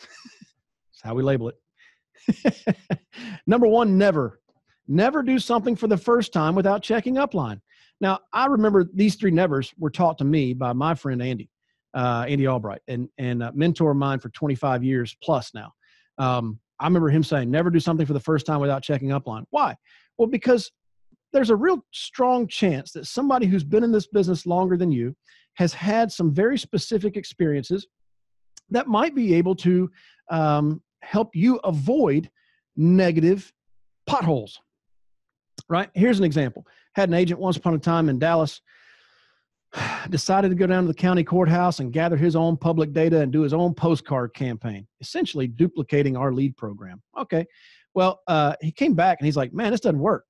it's 0.02 1.02
how 1.02 1.14
we 1.14 1.22
label 1.22 1.50
it. 1.50 2.76
Number 3.46 3.66
one, 3.66 3.96
never. 3.96 4.40
Never 4.88 5.22
do 5.22 5.38
something 5.38 5.76
for 5.76 5.86
the 5.86 5.96
first 5.96 6.32
time 6.32 6.54
without 6.54 6.82
checking 6.82 7.14
upline. 7.14 7.60
Now, 8.00 8.20
I 8.32 8.46
remember 8.46 8.88
these 8.92 9.14
three 9.14 9.30
nevers 9.30 9.72
were 9.78 9.90
taught 9.90 10.18
to 10.18 10.24
me 10.24 10.54
by 10.54 10.72
my 10.72 10.94
friend 10.94 11.22
Andy, 11.22 11.50
uh, 11.94 12.24
Andy 12.26 12.48
Albright, 12.48 12.80
and 12.88 13.08
and 13.18 13.44
mentor 13.54 13.92
of 13.92 13.98
mine 13.98 14.18
for 14.18 14.30
25 14.30 14.82
years 14.82 15.16
plus 15.22 15.52
now. 15.54 15.72
Um, 16.18 16.58
I 16.80 16.86
remember 16.86 17.10
him 17.10 17.22
saying, 17.22 17.50
"Never 17.50 17.70
do 17.70 17.78
something 17.78 18.06
for 18.06 18.14
the 18.14 18.20
first 18.20 18.46
time 18.46 18.60
without 18.60 18.82
checking 18.82 19.10
upline." 19.10 19.44
Why? 19.50 19.76
Well, 20.16 20.28
because 20.28 20.72
there's 21.32 21.50
a 21.50 21.56
real 21.56 21.84
strong 21.92 22.46
chance 22.46 22.92
that 22.92 23.06
somebody 23.06 23.46
who's 23.46 23.64
been 23.64 23.84
in 23.84 23.92
this 23.92 24.06
business 24.06 24.46
longer 24.46 24.76
than 24.76 24.90
you 24.90 25.14
has 25.54 25.72
had 25.72 26.10
some 26.10 26.32
very 26.32 26.58
specific 26.58 27.16
experiences 27.16 27.86
that 28.70 28.86
might 28.86 29.14
be 29.14 29.34
able 29.34 29.54
to 29.56 29.90
um, 30.30 30.82
help 31.02 31.34
you 31.34 31.56
avoid 31.64 32.30
negative 32.76 33.52
potholes. 34.06 34.60
Right? 35.68 35.90
Here's 35.94 36.18
an 36.18 36.24
example. 36.24 36.66
Had 36.94 37.08
an 37.08 37.14
agent 37.14 37.40
once 37.40 37.56
upon 37.56 37.74
a 37.74 37.78
time 37.78 38.08
in 38.08 38.18
Dallas 38.18 38.60
decided 40.08 40.48
to 40.48 40.54
go 40.54 40.66
down 40.66 40.82
to 40.82 40.88
the 40.88 40.94
county 40.94 41.22
courthouse 41.22 41.78
and 41.78 41.92
gather 41.92 42.16
his 42.16 42.34
own 42.34 42.56
public 42.56 42.92
data 42.92 43.20
and 43.20 43.32
do 43.32 43.42
his 43.42 43.52
own 43.52 43.74
postcard 43.74 44.34
campaign, 44.34 44.86
essentially 45.00 45.46
duplicating 45.46 46.16
our 46.16 46.32
lead 46.32 46.56
program. 46.56 47.00
Okay. 47.16 47.46
Well, 47.94 48.20
uh, 48.26 48.54
he 48.60 48.72
came 48.72 48.94
back 48.94 49.18
and 49.20 49.26
he's 49.26 49.36
like, 49.36 49.52
man, 49.52 49.70
this 49.70 49.80
doesn't 49.80 50.00
work. 50.00 50.24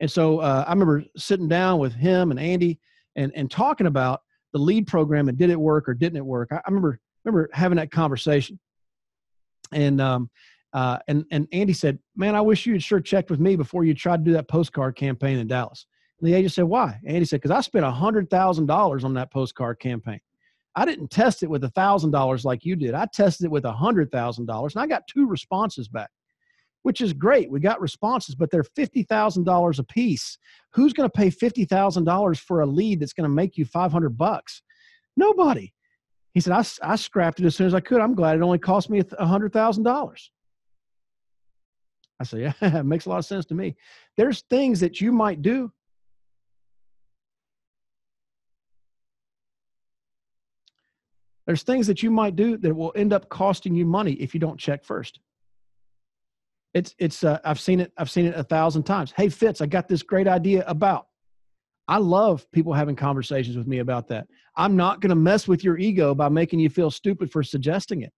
And 0.00 0.10
so 0.10 0.38
uh, 0.38 0.64
I 0.66 0.70
remember 0.72 1.04
sitting 1.16 1.48
down 1.48 1.78
with 1.78 1.92
him 1.92 2.30
and 2.30 2.40
Andy 2.40 2.80
and, 3.16 3.32
and 3.34 3.50
talking 3.50 3.86
about 3.86 4.22
the 4.52 4.58
lead 4.58 4.86
program 4.86 5.28
and 5.28 5.36
did 5.38 5.50
it 5.50 5.60
work 5.60 5.88
or 5.88 5.94
didn't 5.94 6.16
it 6.16 6.24
work. 6.24 6.48
I, 6.50 6.56
I 6.56 6.62
remember 6.66 6.98
remember 7.24 7.50
having 7.52 7.76
that 7.76 7.90
conversation. 7.90 8.58
And 9.72 10.00
um, 10.00 10.30
uh, 10.72 10.98
and 11.06 11.24
and 11.30 11.46
Andy 11.52 11.72
said, 11.72 11.98
"Man, 12.16 12.34
I 12.34 12.40
wish 12.40 12.66
you 12.66 12.72
had 12.72 12.82
sure 12.82 13.00
checked 13.00 13.30
with 13.30 13.40
me 13.40 13.56
before 13.56 13.84
you 13.84 13.94
tried 13.94 14.18
to 14.18 14.24
do 14.24 14.32
that 14.32 14.48
postcard 14.48 14.96
campaign 14.96 15.38
in 15.38 15.46
Dallas." 15.46 15.86
And 16.18 16.28
the 16.28 16.34
agent 16.34 16.52
said, 16.52 16.64
"Why?" 16.64 16.98
Andy 17.06 17.24
said, 17.24 17.40
"Because 17.40 17.50
I 17.50 17.60
spent 17.60 17.84
a 17.84 17.90
hundred 17.90 18.30
thousand 18.30 18.66
dollars 18.66 19.04
on 19.04 19.14
that 19.14 19.30
postcard 19.32 19.78
campaign. 19.78 20.20
I 20.76 20.84
didn't 20.84 21.10
test 21.10 21.42
it 21.42 21.50
with 21.50 21.64
a 21.64 21.70
thousand 21.70 22.12
dollars 22.12 22.44
like 22.44 22.64
you 22.64 22.74
did. 22.74 22.94
I 22.94 23.06
tested 23.12 23.46
it 23.46 23.50
with 23.50 23.64
a 23.64 23.72
hundred 23.72 24.10
thousand 24.10 24.46
dollars, 24.46 24.74
and 24.74 24.82
I 24.82 24.86
got 24.86 25.06
two 25.06 25.26
responses 25.26 25.88
back 25.88 26.10
which 26.82 27.00
is 27.00 27.12
great. 27.12 27.50
We 27.50 27.60
got 27.60 27.80
responses, 27.80 28.34
but 28.34 28.50
they're 28.50 28.62
$50,000 28.62 29.78
a 29.78 29.84
piece. 29.84 30.38
Who's 30.72 30.92
going 30.92 31.08
to 31.08 31.12
pay 31.12 31.30
$50,000 31.30 32.38
for 32.40 32.60
a 32.60 32.66
lead 32.66 33.00
that's 33.00 33.12
going 33.12 33.28
to 33.28 33.34
make 33.34 33.56
you 33.56 33.64
500 33.64 34.16
bucks? 34.16 34.62
Nobody. 35.16 35.72
He 36.32 36.40
said, 36.40 36.52
I, 36.52 36.64
I 36.82 36.96
scrapped 36.96 37.40
it 37.40 37.46
as 37.46 37.56
soon 37.56 37.66
as 37.66 37.74
I 37.74 37.80
could. 37.80 38.00
I'm 38.00 38.14
glad 38.14 38.36
it 38.36 38.42
only 38.42 38.58
cost 38.58 38.88
me 38.88 39.02
$100,000. 39.02 40.28
I 42.20 42.24
said, 42.24 42.40
yeah, 42.40 42.52
it 42.78 42.86
makes 42.86 43.06
a 43.06 43.08
lot 43.08 43.18
of 43.18 43.24
sense 43.24 43.46
to 43.46 43.54
me. 43.54 43.76
There's 44.16 44.42
things 44.42 44.80
that 44.80 45.00
you 45.00 45.12
might 45.12 45.42
do. 45.42 45.72
There's 51.46 51.62
things 51.64 51.88
that 51.88 52.02
you 52.02 52.12
might 52.12 52.36
do 52.36 52.56
that 52.58 52.74
will 52.74 52.92
end 52.94 53.12
up 53.12 53.28
costing 53.28 53.74
you 53.74 53.84
money 53.84 54.12
if 54.12 54.34
you 54.34 54.40
don't 54.40 54.60
check 54.60 54.84
first. 54.84 55.18
It's 56.72 56.94
it's 56.98 57.24
uh, 57.24 57.38
I've 57.44 57.60
seen 57.60 57.80
it 57.80 57.92
I've 57.98 58.10
seen 58.10 58.26
it 58.26 58.34
a 58.36 58.44
thousand 58.44 58.84
times. 58.84 59.12
Hey 59.16 59.28
Fitz, 59.28 59.60
I 59.60 59.66
got 59.66 59.88
this 59.88 60.02
great 60.02 60.28
idea 60.28 60.64
about. 60.66 61.06
I 61.88 61.96
love 61.96 62.46
people 62.52 62.72
having 62.72 62.94
conversations 62.94 63.56
with 63.56 63.66
me 63.66 63.80
about 63.80 64.06
that. 64.08 64.28
I'm 64.56 64.76
not 64.76 65.00
going 65.00 65.10
to 65.10 65.16
mess 65.16 65.48
with 65.48 65.64
your 65.64 65.76
ego 65.76 66.14
by 66.14 66.28
making 66.28 66.60
you 66.60 66.70
feel 66.70 66.90
stupid 66.90 67.32
for 67.32 67.42
suggesting 67.42 68.02
it. 68.02 68.12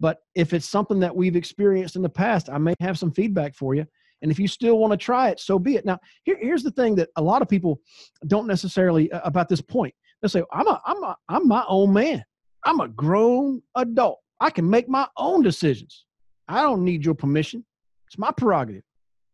But 0.00 0.18
if 0.34 0.54
it's 0.54 0.66
something 0.66 0.98
that 1.00 1.14
we've 1.14 1.36
experienced 1.36 1.94
in 1.94 2.02
the 2.02 2.08
past, 2.08 2.48
I 2.48 2.56
may 2.56 2.74
have 2.80 2.98
some 2.98 3.12
feedback 3.12 3.54
for 3.54 3.74
you. 3.74 3.86
And 4.22 4.30
if 4.30 4.38
you 4.38 4.48
still 4.48 4.78
want 4.78 4.92
to 4.92 4.96
try 4.96 5.28
it, 5.28 5.40
so 5.40 5.58
be 5.58 5.76
it. 5.76 5.84
Now, 5.84 5.98
here, 6.24 6.38
here's 6.40 6.62
the 6.62 6.70
thing 6.70 6.94
that 6.94 7.10
a 7.16 7.22
lot 7.22 7.42
of 7.42 7.48
people 7.48 7.80
don't 8.28 8.46
necessarily 8.46 9.12
uh, 9.12 9.20
about 9.24 9.48
this 9.48 9.60
point. 9.60 9.94
They 10.22 10.28
say, 10.28 10.42
"I'm 10.52 10.68
a, 10.68 10.80
I'm 10.86 11.02
a, 11.02 11.16
I'm 11.28 11.48
my 11.48 11.64
own 11.68 11.92
man. 11.92 12.24
I'm 12.64 12.80
a 12.80 12.88
grown 12.88 13.60
adult. 13.76 14.20
I 14.40 14.50
can 14.50 14.70
make 14.70 14.88
my 14.88 15.06
own 15.18 15.42
decisions. 15.42 16.06
I 16.48 16.62
don't 16.62 16.82
need 16.82 17.04
your 17.04 17.14
permission." 17.14 17.64
It's 18.12 18.18
my 18.18 18.30
prerogative, 18.30 18.82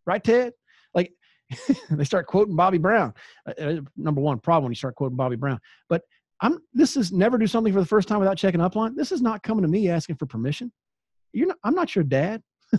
right, 0.07 0.23
Ted? 0.23 0.53
Like 0.95 1.13
they 1.91 2.05
start 2.05 2.29
quoting 2.29 2.55
Bobby 2.55 2.79
Brown. 2.79 3.13
Uh, 3.45 3.61
uh, 3.61 3.81
number 3.97 4.21
one 4.21 4.39
problem 4.39 4.65
when 4.65 4.71
you 4.71 4.77
start 4.77 4.95
quoting 4.95 5.17
Bobby 5.17 5.35
Brown. 5.35 5.59
But 5.89 6.03
I'm 6.41 6.61
this 6.73 6.97
is 6.97 7.11
never 7.11 7.39
do 7.39 7.49
something 7.49 7.73
for 7.73 7.81
the 7.81 7.87
first 7.87 8.07
time 8.07 8.21
without 8.21 8.37
checking 8.37 8.61
up 8.61 8.77
on. 8.77 8.95
This 8.95 9.11
is 9.11 9.21
not 9.21 9.43
coming 9.43 9.63
to 9.63 9.69
me 9.69 9.89
asking 9.89 10.15
for 10.15 10.27
permission. 10.27 10.71
You're 11.33 11.49
not. 11.49 11.57
I'm 11.65 11.75
not 11.75 11.97
your 11.97 12.05
dad. 12.05 12.41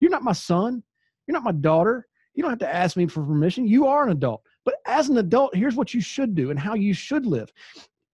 You're 0.00 0.10
not 0.10 0.22
my 0.22 0.34
son. 0.34 0.82
You're 1.26 1.32
not 1.32 1.44
my 1.44 1.52
daughter. 1.52 2.06
You 2.34 2.42
don't 2.42 2.50
have 2.50 2.58
to 2.58 2.74
ask 2.74 2.94
me 2.98 3.06
for 3.06 3.24
permission. 3.24 3.66
You 3.66 3.86
are 3.86 4.04
an 4.04 4.10
adult. 4.10 4.42
But 4.66 4.74
as 4.86 5.08
an 5.08 5.16
adult, 5.16 5.56
here's 5.56 5.76
what 5.76 5.94
you 5.94 6.02
should 6.02 6.34
do 6.34 6.50
and 6.50 6.60
how 6.60 6.74
you 6.74 6.92
should 6.92 7.24
live. 7.24 7.50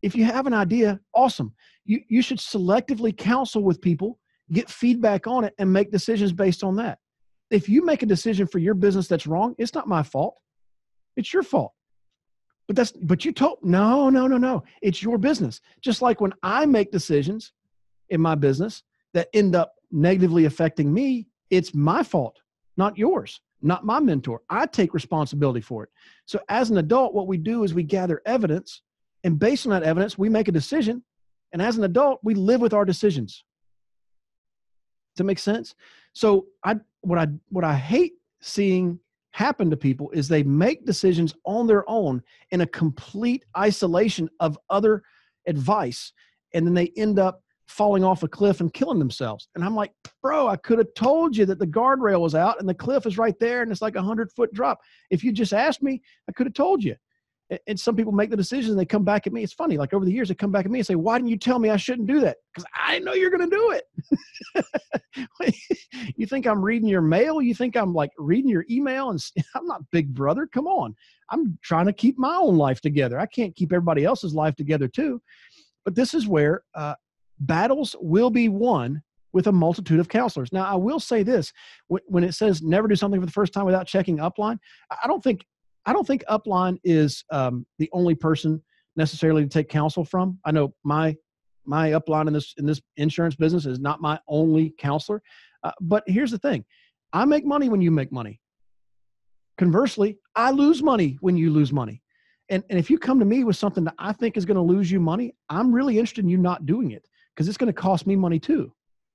If 0.03 0.14
you 0.14 0.25
have 0.25 0.47
an 0.47 0.55
idea, 0.55 1.01
awesome. 1.16 1.53
You 1.85 2.01
you 2.09 2.23
should 2.23 2.38
selectively 2.38 3.16
counsel 3.16 3.64
with 3.64 3.81
people, 3.81 4.20
get 4.53 4.70
feedback 4.70 5.27
on 5.27 5.42
it, 5.42 5.53
and 5.59 5.73
make 5.73 5.90
decisions 5.90 6.33
based 6.33 6.62
on 6.62 6.77
that 6.77 6.99
if 7.55 7.69
you 7.69 7.85
make 7.85 8.03
a 8.03 8.07
decision 8.07 8.49
for 8.49 8.59
your 8.59 8.75
business 8.75 9.07
that's 9.07 9.29
wrong, 9.29 9.55
it's 9.59 9.75
not 9.75 9.87
my 9.87 10.03
fault. 10.03 10.40
It's 11.17 11.33
your 11.33 11.45
fault. 11.45 11.73
But 12.67 12.75
that's 12.75 12.90
but 12.90 13.25
you 13.25 13.31
told 13.31 13.59
no, 13.62 14.11
no, 14.11 14.27
no, 14.27 14.38
no. 14.38 14.64
It's 14.83 15.03
your 15.03 15.19
business. 15.19 15.61
Just 15.81 16.03
like 16.03 16.21
when 16.21 16.33
I 16.43 16.67
make 16.67 16.90
decisions 16.90 17.53
in 18.09 18.21
my 18.21 18.35
business 18.35 18.83
that 19.12 19.29
end 19.33 19.55
up 19.55 19.75
negatively 19.93 20.47
affecting 20.47 20.93
me, 20.93 21.29
it's 21.51 21.73
my 21.75 22.03
fault, 22.03 22.40
not 22.77 22.99
yours, 22.99 23.40
not 23.62 23.85
my 23.85 24.01
mentor. 24.01 24.43
I 24.51 24.67
take 24.67 24.93
responsibility 24.93 25.61
for 25.61 25.85
it. 25.85 25.90
So 26.27 26.40
as 26.49 26.71
an 26.71 26.79
adult, 26.79 27.14
what 27.14 27.29
we 27.29 27.37
do 27.38 27.62
is 27.62 27.73
we 27.73 27.85
gather 27.85 28.21
evidence, 28.27 28.83
and 29.23 29.38
based 29.38 29.64
on 29.64 29.71
that 29.71 29.85
evidence, 29.85 30.19
we 30.19 30.29
make 30.29 30.49
a 30.49 30.53
decision. 30.53 31.05
And 31.53 31.62
as 31.62 31.77
an 31.77 31.85
adult, 31.85 32.19
we 32.25 32.35
live 32.35 32.61
with 32.61 32.75
our 32.75 32.85
decisions. 32.85 33.45
Does 35.14 35.19
that 35.19 35.25
make 35.25 35.38
sense? 35.38 35.77
So 36.14 36.46
I 36.64 36.77
what 37.03 37.18
I 37.18 37.27
what 37.50 37.64
I 37.64 37.74
hate 37.74 38.14
seeing 38.40 38.98
happen 39.33 39.68
to 39.68 39.77
people 39.77 40.11
is 40.12 40.29
they 40.29 40.44
make 40.44 40.87
decisions 40.87 41.35
on 41.44 41.66
their 41.66 41.88
own 41.90 42.22
in 42.50 42.61
a 42.61 42.66
complete 42.66 43.44
isolation 43.59 44.29
of 44.38 44.57
other 44.70 45.03
advice 45.46 46.12
and 46.55 46.64
then 46.64 46.72
they 46.72 46.92
end 46.96 47.18
up 47.18 47.42
falling 47.66 48.05
off 48.05 48.22
a 48.22 48.29
cliff 48.29 48.61
and 48.61 48.72
killing 48.72 48.98
themselves. 49.00 49.48
And 49.55 49.64
i'm 49.64 49.74
like 49.74 49.90
bro 50.22 50.46
i 50.46 50.57
could 50.57 50.79
have 50.79 50.94
told 50.94 51.37
you 51.37 51.46
that 51.46 51.59
the 51.59 51.66
guardrail 51.66 52.20
was 52.20 52.37
out 52.37 52.61
and 52.61 52.68
the 52.68 52.74
cliff 52.74 53.07
is 53.07 53.18
right 53.18 53.38
there 53.40 53.62
and 53.62 53.72
it's 53.72 53.83
like 53.83 53.96
a 53.96 54.03
hundred 54.03 54.31
foot 54.33 54.53
drop. 54.55 54.81
If 55.11 55.24
you 55.24 55.33
just 55.33 55.53
asked 55.53 55.83
me 55.83 56.00
i 56.29 56.33
could 56.33 56.46
have 56.46 56.55
told 56.55 56.85
you 56.85 56.94
and 57.67 57.79
some 57.79 57.95
people 57.95 58.13
make 58.13 58.31
the 58.31 58.37
decision 58.37 58.71
and 58.71 58.81
they 58.81 58.87
come 58.87 59.05
back 59.05 59.27
at 59.27 59.33
me. 59.33 59.43
It's 59.43 59.53
funny, 59.53 59.77
like 59.77 59.93
over 59.93 60.05
the 60.05 60.13
years, 60.13 60.29
they 60.29 60.35
come 60.35 60.51
back 60.51 60.65
at 60.65 60.71
me 60.71 60.79
and 60.79 60.87
say, 60.87 60.95
Why 60.95 61.19
didn't 61.19 61.29
you 61.29 61.37
tell 61.37 61.59
me 61.59 61.71
I 61.71 61.77
shouldn't 61.77 62.09
do 62.09 62.21
that? 62.21 62.39
Because 62.53 62.67
I 62.75 62.95
didn't 62.95 63.05
know 63.05 63.13
you're 63.13 63.31
going 63.31 63.49
to 63.49 63.57
do 63.57 63.79
it. 64.57 65.55
you 66.17 66.27
think 66.27 66.47
I'm 66.47 66.63
reading 66.63 66.89
your 66.89 67.03
mail? 67.03 67.43
You 67.43 67.55
think 67.55 67.77
I'm 67.77 67.93
like 67.93 68.11
reading 68.19 68.51
your 68.51 68.65
email? 68.71 69.11
And 69.11 69.23
I'm 69.55 69.67
not 69.67 69.83
big 69.91 70.15
brother. 70.15 70.47
Come 70.47 70.67
on. 70.67 70.95
I'm 71.31 71.59
trying 71.63 71.87
to 71.87 71.93
keep 71.93 72.19
my 72.19 72.35
own 72.35 72.57
life 72.57 72.81
together. 72.81 73.19
I 73.19 73.27
can't 73.27 73.55
keep 73.55 73.73
everybody 73.73 74.05
else's 74.05 74.35
life 74.35 74.57
together 74.57 74.89
too. 74.89 75.21
But 75.85 75.95
this 75.95 76.15
is 76.15 76.27
where 76.27 76.63
uh, 76.75 76.95
battles 77.41 77.95
will 78.01 78.31
be 78.31 78.49
won 78.49 79.03
with 79.35 79.49
a 79.49 79.53
multitude 79.53 79.99
of 79.99 80.09
counselors. 80.09 80.53
Now, 80.53 80.65
I 80.65 80.77
will 80.77 81.01
say 81.01 81.25
this 81.25 81.53
when 81.89 82.23
it 82.25 82.33
says 82.33 82.63
never 82.63 82.87
do 82.87 82.95
something 82.95 83.21
for 83.21 83.27
the 83.27 83.33
first 83.33 83.53
time 83.53 83.67
without 83.67 83.87
checking 83.87 84.19
upline, 84.19 84.59
I 84.91 85.07
don't 85.09 85.23
think 85.23 85.45
I 85.87 85.92
don't 85.92 86.07
think 86.07 86.25
Upline 86.31 86.79
is 86.85 87.25
um, 87.31 87.66
the 87.79 87.90
only 87.92 88.14
person 88.14 88.62
necessarily 88.97 89.42
to 89.42 89.49
take 89.49 89.68
counsel 89.68 90.05
from. 90.05 90.38
I 90.44 90.53
know 90.53 90.75
my 90.85 91.16
my 91.66 91.90
upline 91.90 92.27
in 92.27 92.35
this 92.35 92.55
in 92.59 92.66
this 92.66 92.81
insurance 92.97 93.37
business 93.37 93.64
is 93.64 93.81
not 93.81 94.01
my 94.01 94.18
only 94.29 94.75
counselor, 94.79 95.23
uh, 95.62 95.73
but 95.81 96.05
here's 96.07 96.31
the 96.31 96.38
thing: 96.38 96.64
I 97.12 97.25
make 97.25 97.44
money 97.44 97.68
when 97.68 97.81
you 97.81 97.90
make 97.90 98.12
money. 98.12 98.40
Conversely, 99.57 100.18
I 100.35 100.51
lose 100.51 100.83
money 100.83 101.16
when 101.20 101.37
you 101.37 101.51
lose 101.51 101.73
money. 101.73 102.03
And, 102.51 102.62
and 102.68 102.79
if 102.79 102.90
you 102.90 102.99
come 102.99 103.18
to 103.20 103.25
me 103.25 103.44
with 103.44 103.57
something 103.57 103.85
that 103.85 103.94
I 103.99 104.12
think 104.12 104.37
is 104.37 104.44
going 104.44 104.57
to 104.57 104.61
lose 104.62 104.90
you 104.90 105.01
money, 105.01 105.35
I'm 105.49 105.73
really 105.73 105.99
interested 105.99 106.25
in 106.25 106.29
you 106.29 106.37
not 106.37 106.66
doing 106.66 106.90
it 106.90 107.07
because 107.35 107.49
it's 107.49 107.57
going 107.57 107.73
to 107.73 107.81
cost 107.81 108.07
me 108.07 108.16
money 108.16 108.38
too. 108.38 108.73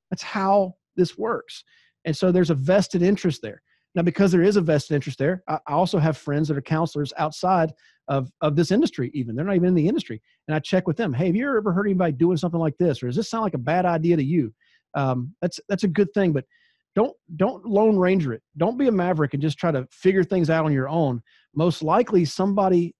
That's 0.09 0.23
how 0.23 0.75
this 0.95 1.17
works. 1.17 1.63
And 2.05 2.15
so 2.15 2.31
there's 2.31 2.49
a 2.49 2.55
vested 2.55 3.01
interest 3.01 3.41
there. 3.41 3.61
Now, 3.95 4.03
because 4.03 4.31
there 4.31 4.43
is 4.43 4.55
a 4.55 4.61
vested 4.61 4.95
interest 4.95 5.17
there, 5.17 5.43
I 5.47 5.59
also 5.67 5.97
have 5.97 6.17
friends 6.17 6.47
that 6.47 6.57
are 6.57 6.61
counselors 6.61 7.11
outside 7.17 7.73
of, 8.07 8.31
of 8.41 8.55
this 8.55 8.71
industry, 8.71 9.09
even. 9.13 9.35
They're 9.35 9.45
not 9.45 9.55
even 9.55 9.69
in 9.69 9.75
the 9.75 9.87
industry. 9.87 10.21
And 10.47 10.55
I 10.55 10.59
check 10.59 10.87
with 10.87 10.97
them 10.97 11.13
hey, 11.13 11.27
have 11.27 11.35
you 11.35 11.57
ever 11.57 11.73
heard 11.73 11.87
anybody 11.87 12.13
doing 12.13 12.37
something 12.37 12.59
like 12.59 12.77
this? 12.77 13.01
Or 13.01 13.07
does 13.07 13.15
this 13.15 13.29
sound 13.29 13.43
like 13.43 13.55
a 13.55 13.59
bad 13.59 13.85
idea 13.85 14.15
to 14.15 14.23
you? 14.23 14.53
Um, 14.95 15.35
that's, 15.41 15.59
that's 15.69 15.83
a 15.83 15.87
good 15.87 16.13
thing. 16.13 16.33
But 16.33 16.45
don't 16.95 17.15
don't 17.35 17.65
lone 17.65 17.97
ranger 17.97 18.33
it 18.33 18.41
don't 18.57 18.77
be 18.77 18.87
a 18.87 18.91
maverick 18.91 19.33
and 19.33 19.41
just 19.41 19.57
try 19.57 19.71
to 19.71 19.87
figure 19.91 20.23
things 20.23 20.49
out 20.49 20.65
on 20.65 20.73
your 20.73 20.89
own 20.89 21.21
most 21.55 21.83
likely 21.83 22.25
somebody 22.25 22.95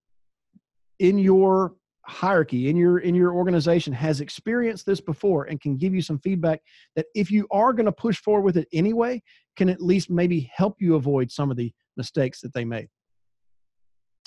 in 1.00 1.18
your 1.18 1.74
hierarchy 2.06 2.70
in 2.70 2.76
your 2.76 3.00
in 3.00 3.14
your 3.14 3.34
organization 3.34 3.94
has 3.94 4.22
experienced 4.22 4.86
this 4.86 5.02
before 5.02 5.46
and 5.46 5.62
can 5.62 5.78
give 5.78 5.94
you 5.94 6.02
some 6.02 6.20
feedback 6.20 6.62
that 6.96 7.06
if 7.14 7.30
you 7.30 7.48
are 7.52 7.74
going 7.74 7.86
to 7.86 7.92
push 7.92 8.18
forward 8.18 8.44
with 8.44 8.58
it 8.58 8.68
anyway 8.74 9.22
can 9.60 9.70
at 9.70 9.82
least 9.82 10.10
maybe 10.10 10.50
help 10.56 10.78
you 10.80 10.96
avoid 10.96 11.30
some 11.30 11.52
of 11.52 11.58
the 11.58 11.70
mistakes 11.98 12.40
that 12.40 12.54
they 12.54 12.64
made. 12.64 12.88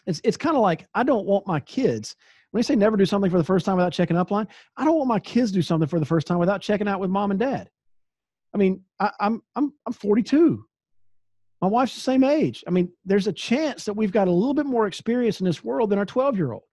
It's 0.06 0.20
it's 0.24 0.36
kind 0.36 0.56
of 0.56 0.62
like 0.62 0.86
i 0.94 1.02
don't 1.02 1.26
want 1.26 1.46
my 1.46 1.60
kids 1.60 2.16
when 2.50 2.58
they 2.58 2.64
say 2.64 2.74
never 2.74 2.96
do 2.96 3.06
something 3.06 3.30
for 3.30 3.38
the 3.38 3.44
first 3.44 3.64
time 3.64 3.76
without 3.76 3.92
checking 3.92 4.16
upline 4.16 4.48
i 4.76 4.84
don't 4.84 4.96
want 4.96 5.06
my 5.06 5.20
kids 5.20 5.52
to 5.52 5.54
do 5.54 5.62
something 5.62 5.88
for 5.88 6.00
the 6.00 6.06
first 6.06 6.26
time 6.26 6.38
without 6.38 6.60
checking 6.60 6.88
out 6.88 6.98
with 7.00 7.08
mom 7.08 7.30
and 7.30 7.40
dad. 7.40 7.70
I 8.52 8.58
mean 8.58 8.82
I, 9.00 9.10
i'm 9.20 9.42
i'm 9.56 9.72
i'm 9.86 9.92
42 9.92 10.64
my 11.62 11.68
wife's 11.68 11.94
the 11.94 12.00
same 12.00 12.24
age. 12.24 12.64
I 12.66 12.70
mean 12.70 12.92
there's 13.04 13.28
a 13.28 13.32
chance 13.32 13.84
that 13.84 13.94
we've 13.94 14.12
got 14.12 14.26
a 14.28 14.32
little 14.32 14.54
bit 14.54 14.66
more 14.66 14.88
experience 14.88 15.40
in 15.40 15.46
this 15.46 15.62
world 15.62 15.90
than 15.90 15.98
our 16.00 16.04
12 16.04 16.36
year 16.36 16.52
old 16.52 16.64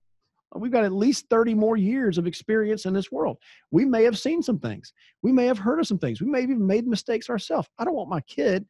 We've 0.55 0.71
got 0.71 0.83
at 0.83 0.91
least 0.91 1.27
30 1.29 1.53
more 1.53 1.77
years 1.77 2.17
of 2.17 2.25
experience 2.25 2.85
in 2.85 2.93
this 2.93 3.11
world. 3.11 3.37
We 3.71 3.85
may 3.85 4.03
have 4.03 4.17
seen 4.17 4.41
some 4.41 4.59
things. 4.59 4.93
We 5.21 5.31
may 5.31 5.45
have 5.45 5.59
heard 5.59 5.79
of 5.79 5.87
some 5.87 5.99
things. 5.99 6.21
We 6.21 6.29
may 6.29 6.41
have 6.41 6.49
even 6.49 6.65
made 6.65 6.87
mistakes 6.87 7.29
ourselves. 7.29 7.69
I 7.77 7.85
don't 7.85 7.93
want 7.93 8.09
my 8.09 8.21
kid 8.21 8.65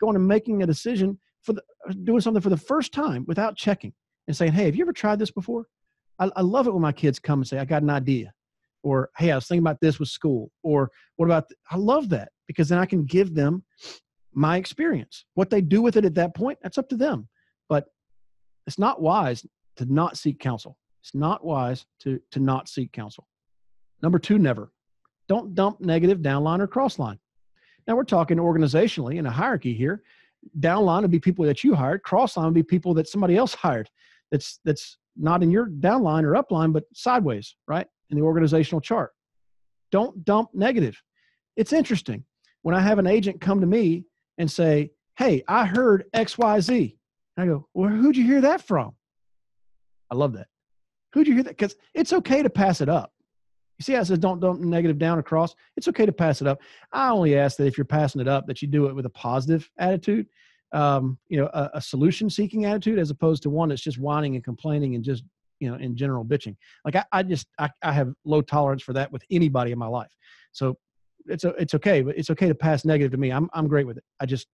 going 0.00 0.16
and 0.16 0.26
making 0.26 0.62
a 0.62 0.66
decision 0.66 1.18
for 1.42 1.54
the, 1.54 1.62
doing 2.04 2.20
something 2.20 2.40
for 2.40 2.50
the 2.50 2.56
first 2.56 2.92
time 2.92 3.24
without 3.26 3.56
checking 3.56 3.92
and 4.28 4.36
saying, 4.36 4.52
Hey, 4.52 4.66
have 4.66 4.76
you 4.76 4.84
ever 4.84 4.92
tried 4.92 5.18
this 5.18 5.30
before? 5.30 5.66
I, 6.18 6.30
I 6.36 6.42
love 6.42 6.66
it 6.68 6.72
when 6.72 6.82
my 6.82 6.92
kids 6.92 7.18
come 7.18 7.40
and 7.40 7.48
say, 7.48 7.58
I 7.58 7.64
got 7.64 7.82
an 7.82 7.90
idea. 7.90 8.32
Or, 8.82 9.10
Hey, 9.16 9.32
I 9.32 9.34
was 9.34 9.46
thinking 9.46 9.62
about 9.62 9.80
this 9.80 9.98
with 9.98 10.08
school. 10.08 10.52
Or, 10.62 10.90
What 11.16 11.26
about, 11.26 11.48
th-? 11.48 11.58
I 11.70 11.76
love 11.76 12.10
that 12.10 12.30
because 12.46 12.68
then 12.68 12.78
I 12.78 12.86
can 12.86 13.04
give 13.04 13.34
them 13.34 13.64
my 14.32 14.56
experience. 14.56 15.24
What 15.34 15.50
they 15.50 15.60
do 15.60 15.82
with 15.82 15.96
it 15.96 16.04
at 16.04 16.14
that 16.14 16.34
point, 16.34 16.58
that's 16.62 16.78
up 16.78 16.88
to 16.90 16.96
them. 16.96 17.28
But 17.68 17.86
it's 18.66 18.78
not 18.78 19.02
wise 19.02 19.44
to 19.76 19.92
not 19.92 20.16
seek 20.16 20.38
counsel. 20.38 20.76
It's 21.04 21.14
not 21.14 21.44
wise 21.44 21.84
to, 22.00 22.18
to 22.30 22.40
not 22.40 22.66
seek 22.66 22.90
counsel. 22.90 23.26
Number 24.02 24.18
two, 24.18 24.38
never. 24.38 24.72
Don't 25.28 25.54
dump 25.54 25.82
negative 25.82 26.20
downline 26.20 26.60
or 26.60 26.66
crossline. 26.66 27.18
Now 27.86 27.94
we're 27.94 28.04
talking 28.04 28.38
organizationally 28.38 29.18
in 29.18 29.26
a 29.26 29.30
hierarchy 29.30 29.74
here. 29.74 30.02
Downline 30.60 31.02
would 31.02 31.10
be 31.10 31.20
people 31.20 31.44
that 31.44 31.62
you 31.62 31.74
hired. 31.74 32.02
Crossline 32.04 32.46
would 32.46 32.54
be 32.54 32.62
people 32.62 32.94
that 32.94 33.06
somebody 33.06 33.36
else 33.36 33.52
hired. 33.52 33.90
That's 34.30 34.60
that's 34.64 34.96
not 35.14 35.42
in 35.42 35.50
your 35.50 35.66
downline 35.66 36.22
or 36.22 36.42
upline, 36.42 36.72
but 36.72 36.84
sideways, 36.94 37.54
right? 37.68 37.86
In 38.08 38.16
the 38.16 38.24
organizational 38.24 38.80
chart. 38.80 39.12
Don't 39.92 40.24
dump 40.24 40.50
negative. 40.54 41.00
It's 41.54 41.74
interesting 41.74 42.24
when 42.62 42.74
I 42.74 42.80
have 42.80 42.98
an 42.98 43.06
agent 43.06 43.42
come 43.42 43.60
to 43.60 43.66
me 43.66 44.06
and 44.38 44.50
say, 44.50 44.90
Hey, 45.18 45.44
I 45.48 45.66
heard 45.66 46.04
XYZ. 46.16 46.96
I 47.36 47.44
go, 47.44 47.68
Well, 47.74 47.90
who'd 47.90 48.16
you 48.16 48.24
hear 48.24 48.40
that 48.40 48.62
from? 48.62 48.94
I 50.10 50.14
love 50.14 50.32
that. 50.32 50.46
Who'd 51.14 51.28
you 51.28 51.34
hear 51.34 51.44
that? 51.44 51.56
Because 51.56 51.76
it's 51.94 52.12
okay 52.12 52.42
to 52.42 52.50
pass 52.50 52.80
it 52.80 52.88
up. 52.88 53.12
You 53.78 53.84
see 53.84 53.94
it 53.94 54.04
says 54.04 54.18
don't 54.18 54.40
dump 54.40 54.60
negative 54.60 54.98
down 54.98 55.18
across? 55.18 55.54
It's 55.76 55.88
okay 55.88 56.06
to 56.06 56.12
pass 56.12 56.40
it 56.40 56.48
up. 56.48 56.60
I 56.92 57.10
only 57.10 57.38
ask 57.38 57.56
that 57.56 57.66
if 57.66 57.78
you're 57.78 57.84
passing 57.84 58.20
it 58.20 58.28
up, 58.28 58.46
that 58.48 58.60
you 58.60 58.68
do 58.68 58.86
it 58.86 58.94
with 58.94 59.06
a 59.06 59.10
positive 59.10 59.70
attitude, 59.78 60.26
um, 60.72 61.18
you 61.28 61.38
know, 61.38 61.46
a, 61.54 61.70
a 61.74 61.80
solution 61.80 62.28
seeking 62.28 62.64
attitude 62.64 62.98
as 62.98 63.10
opposed 63.10 63.44
to 63.44 63.50
one 63.50 63.68
that's 63.68 63.80
just 63.80 63.98
whining 63.98 64.34
and 64.34 64.44
complaining 64.44 64.96
and 64.96 65.04
just, 65.04 65.24
you 65.60 65.70
know, 65.70 65.76
in 65.76 65.96
general 65.96 66.24
bitching. 66.24 66.56
Like 66.84 66.96
I, 66.96 67.04
I 67.12 67.22
just, 67.22 67.46
I, 67.58 67.70
I 67.82 67.92
have 67.92 68.12
low 68.24 68.42
tolerance 68.42 68.82
for 68.82 68.92
that 68.92 69.12
with 69.12 69.22
anybody 69.30 69.70
in 69.70 69.78
my 69.78 69.86
life. 69.86 70.10
So 70.50 70.78
it's, 71.26 71.44
a, 71.44 71.50
it's 71.50 71.74
okay, 71.74 72.02
but 72.02 72.18
it's 72.18 72.30
okay 72.30 72.48
to 72.48 72.54
pass 72.56 72.84
negative 72.84 73.12
to 73.12 73.18
me. 73.18 73.30
I'm, 73.30 73.48
I'm 73.54 73.68
great 73.68 73.86
with 73.86 73.98
it. 73.98 74.04
I 74.18 74.26
just, 74.26 74.48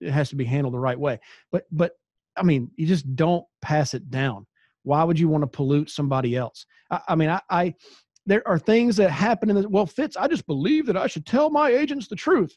it 0.00 0.12
has 0.12 0.30
to 0.30 0.36
be 0.36 0.44
handled 0.44 0.74
the 0.74 0.78
right 0.78 0.98
way. 0.98 1.18
But, 1.50 1.66
but 1.72 1.92
I 2.36 2.44
mean, 2.44 2.70
you 2.76 2.86
just 2.86 3.16
don't 3.16 3.44
pass 3.62 3.94
it 3.94 4.10
down. 4.10 4.46
Why 4.86 5.02
would 5.02 5.18
you 5.18 5.28
want 5.28 5.42
to 5.42 5.48
pollute 5.48 5.90
somebody 5.90 6.36
else? 6.36 6.64
I, 6.92 7.00
I 7.08 7.14
mean, 7.16 7.28
I, 7.28 7.40
I, 7.50 7.74
there 8.24 8.46
are 8.46 8.56
things 8.56 8.96
that 8.98 9.10
happen 9.10 9.50
in 9.50 9.56
the 9.56 9.68
well, 9.68 9.84
Fitz. 9.84 10.16
I 10.16 10.28
just 10.28 10.46
believe 10.46 10.86
that 10.86 10.96
I 10.96 11.08
should 11.08 11.26
tell 11.26 11.50
my 11.50 11.70
agents 11.70 12.06
the 12.06 12.14
truth. 12.14 12.56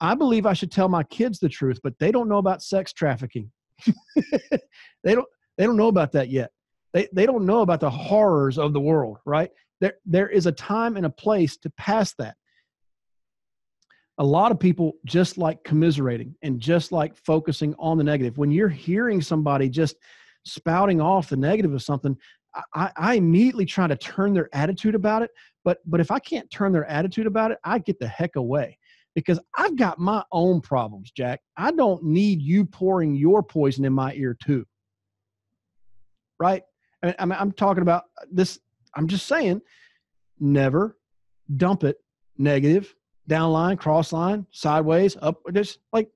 I 0.00 0.14
believe 0.14 0.46
I 0.46 0.54
should 0.54 0.72
tell 0.72 0.88
my 0.88 1.02
kids 1.02 1.38
the 1.38 1.50
truth, 1.50 1.78
but 1.82 1.92
they 1.98 2.10
don't 2.10 2.30
know 2.30 2.38
about 2.38 2.62
sex 2.62 2.94
trafficking. 2.94 3.52
they 5.04 5.14
don't. 5.14 5.28
They 5.58 5.66
don't 5.66 5.76
know 5.76 5.88
about 5.88 6.12
that 6.12 6.30
yet. 6.30 6.50
They 6.94 7.08
they 7.12 7.26
don't 7.26 7.44
know 7.44 7.60
about 7.60 7.80
the 7.80 7.90
horrors 7.90 8.58
of 8.58 8.72
the 8.72 8.80
world. 8.80 9.18
Right 9.26 9.50
there, 9.82 9.94
there 10.06 10.30
is 10.30 10.46
a 10.46 10.52
time 10.52 10.96
and 10.96 11.04
a 11.04 11.10
place 11.10 11.58
to 11.58 11.70
pass 11.76 12.14
that. 12.14 12.36
A 14.16 14.24
lot 14.24 14.50
of 14.50 14.58
people 14.58 14.94
just 15.04 15.36
like 15.36 15.62
commiserating 15.62 16.34
and 16.42 16.58
just 16.58 16.90
like 16.90 17.14
focusing 17.18 17.74
on 17.78 17.98
the 17.98 18.04
negative. 18.04 18.38
When 18.38 18.50
you're 18.50 18.68
hearing 18.70 19.20
somebody 19.20 19.68
just 19.68 19.96
spouting 20.44 21.00
off 21.00 21.28
the 21.28 21.36
negative 21.36 21.72
of 21.72 21.82
something, 21.82 22.16
I, 22.74 22.90
I 22.96 23.14
immediately 23.14 23.66
try 23.66 23.86
to 23.86 23.96
turn 23.96 24.34
their 24.34 24.48
attitude 24.52 24.94
about 24.94 25.22
it. 25.22 25.30
But 25.64 25.78
but 25.86 26.00
if 26.00 26.10
I 26.10 26.18
can't 26.18 26.50
turn 26.50 26.72
their 26.72 26.86
attitude 26.86 27.26
about 27.26 27.50
it, 27.50 27.58
I 27.64 27.78
get 27.78 27.98
the 27.98 28.08
heck 28.08 28.36
away 28.36 28.78
because 29.14 29.40
I've 29.56 29.76
got 29.76 29.98
my 29.98 30.24
own 30.32 30.60
problems, 30.60 31.10
Jack. 31.10 31.40
I 31.56 31.70
don't 31.72 32.02
need 32.04 32.40
you 32.40 32.64
pouring 32.64 33.14
your 33.14 33.42
poison 33.42 33.84
in 33.84 33.92
my 33.92 34.14
ear 34.14 34.36
too. 34.42 34.64
Right? 36.38 36.62
I 37.02 37.06
mean, 37.06 37.14
I'm, 37.18 37.32
I'm 37.32 37.52
talking 37.52 37.82
about 37.82 38.04
this. 38.30 38.58
I'm 38.94 39.06
just 39.06 39.26
saying, 39.26 39.60
never 40.38 40.96
dump 41.56 41.84
it 41.84 41.96
negative, 42.38 42.94
down 43.28 43.52
line, 43.52 43.76
cross 43.76 44.12
line, 44.12 44.46
sideways, 44.50 45.16
up. 45.20 45.38
Just 45.52 45.78
like 45.92 46.08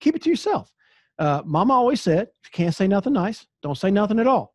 keep 0.00 0.14
it 0.14 0.22
to 0.22 0.30
yourself. 0.30 0.72
Uh, 1.18 1.42
Mama 1.44 1.74
always 1.74 2.00
said, 2.00 2.22
if 2.22 2.50
you 2.50 2.50
can't 2.52 2.74
say 2.74 2.88
nothing 2.88 3.12
nice, 3.12 3.46
don't 3.62 3.76
say 3.76 3.90
nothing 3.90 4.18
at 4.18 4.26
all. 4.26 4.54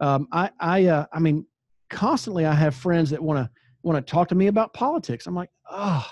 Um, 0.00 0.26
I, 0.32 0.50
I, 0.60 0.86
uh, 0.86 1.06
I 1.12 1.20
mean, 1.20 1.46
constantly 1.90 2.44
I 2.44 2.54
have 2.54 2.74
friends 2.74 3.10
that 3.10 3.22
want 3.22 3.38
to 3.38 3.50
want 3.82 4.04
to 4.04 4.10
talk 4.10 4.28
to 4.28 4.34
me 4.34 4.46
about 4.46 4.72
politics. 4.72 5.26
I'm 5.26 5.34
like, 5.34 5.50
oh, 5.70 6.06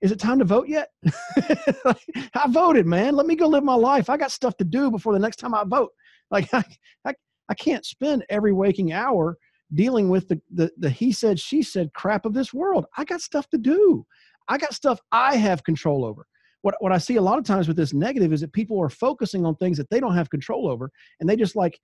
is 0.00 0.12
it 0.12 0.18
time 0.18 0.38
to 0.38 0.44
vote 0.44 0.68
yet? 0.68 0.88
I 1.36 2.48
voted, 2.48 2.86
man. 2.86 3.14
Let 3.14 3.26
me 3.26 3.36
go 3.36 3.46
live 3.46 3.64
my 3.64 3.74
life. 3.74 4.10
I 4.10 4.16
got 4.16 4.32
stuff 4.32 4.56
to 4.58 4.64
do 4.64 4.90
before 4.90 5.12
the 5.12 5.18
next 5.18 5.36
time 5.36 5.54
I 5.54 5.64
vote. 5.64 5.90
Like 6.30 6.48
I, 6.52 6.64
I, 7.04 7.14
I 7.48 7.54
can't 7.54 7.84
spend 7.84 8.24
every 8.28 8.52
waking 8.52 8.92
hour 8.92 9.36
dealing 9.74 10.08
with 10.08 10.28
the, 10.28 10.40
the, 10.52 10.70
the 10.76 10.90
he 10.90 11.12
said, 11.12 11.38
she 11.38 11.62
said 11.62 11.92
crap 11.94 12.26
of 12.26 12.34
this 12.34 12.52
world. 12.52 12.86
I 12.96 13.04
got 13.04 13.20
stuff 13.20 13.48
to 13.50 13.58
do. 13.58 14.04
I 14.48 14.58
got 14.58 14.74
stuff 14.74 15.00
I 15.12 15.36
have 15.36 15.64
control 15.64 16.04
over. 16.04 16.26
What, 16.62 16.76
what 16.80 16.92
I 16.92 16.98
see 16.98 17.16
a 17.16 17.22
lot 17.22 17.38
of 17.38 17.44
times 17.44 17.68
with 17.68 17.76
this 17.76 17.92
negative 17.92 18.32
is 18.32 18.40
that 18.40 18.52
people 18.52 18.80
are 18.80 18.88
focusing 18.88 19.44
on 19.44 19.56
things 19.56 19.76
that 19.76 19.90
they 19.90 20.00
don't 20.00 20.14
have 20.14 20.30
control 20.30 20.68
over 20.68 20.90
and 21.20 21.28
they 21.28 21.36
just 21.36 21.56
like 21.56 21.78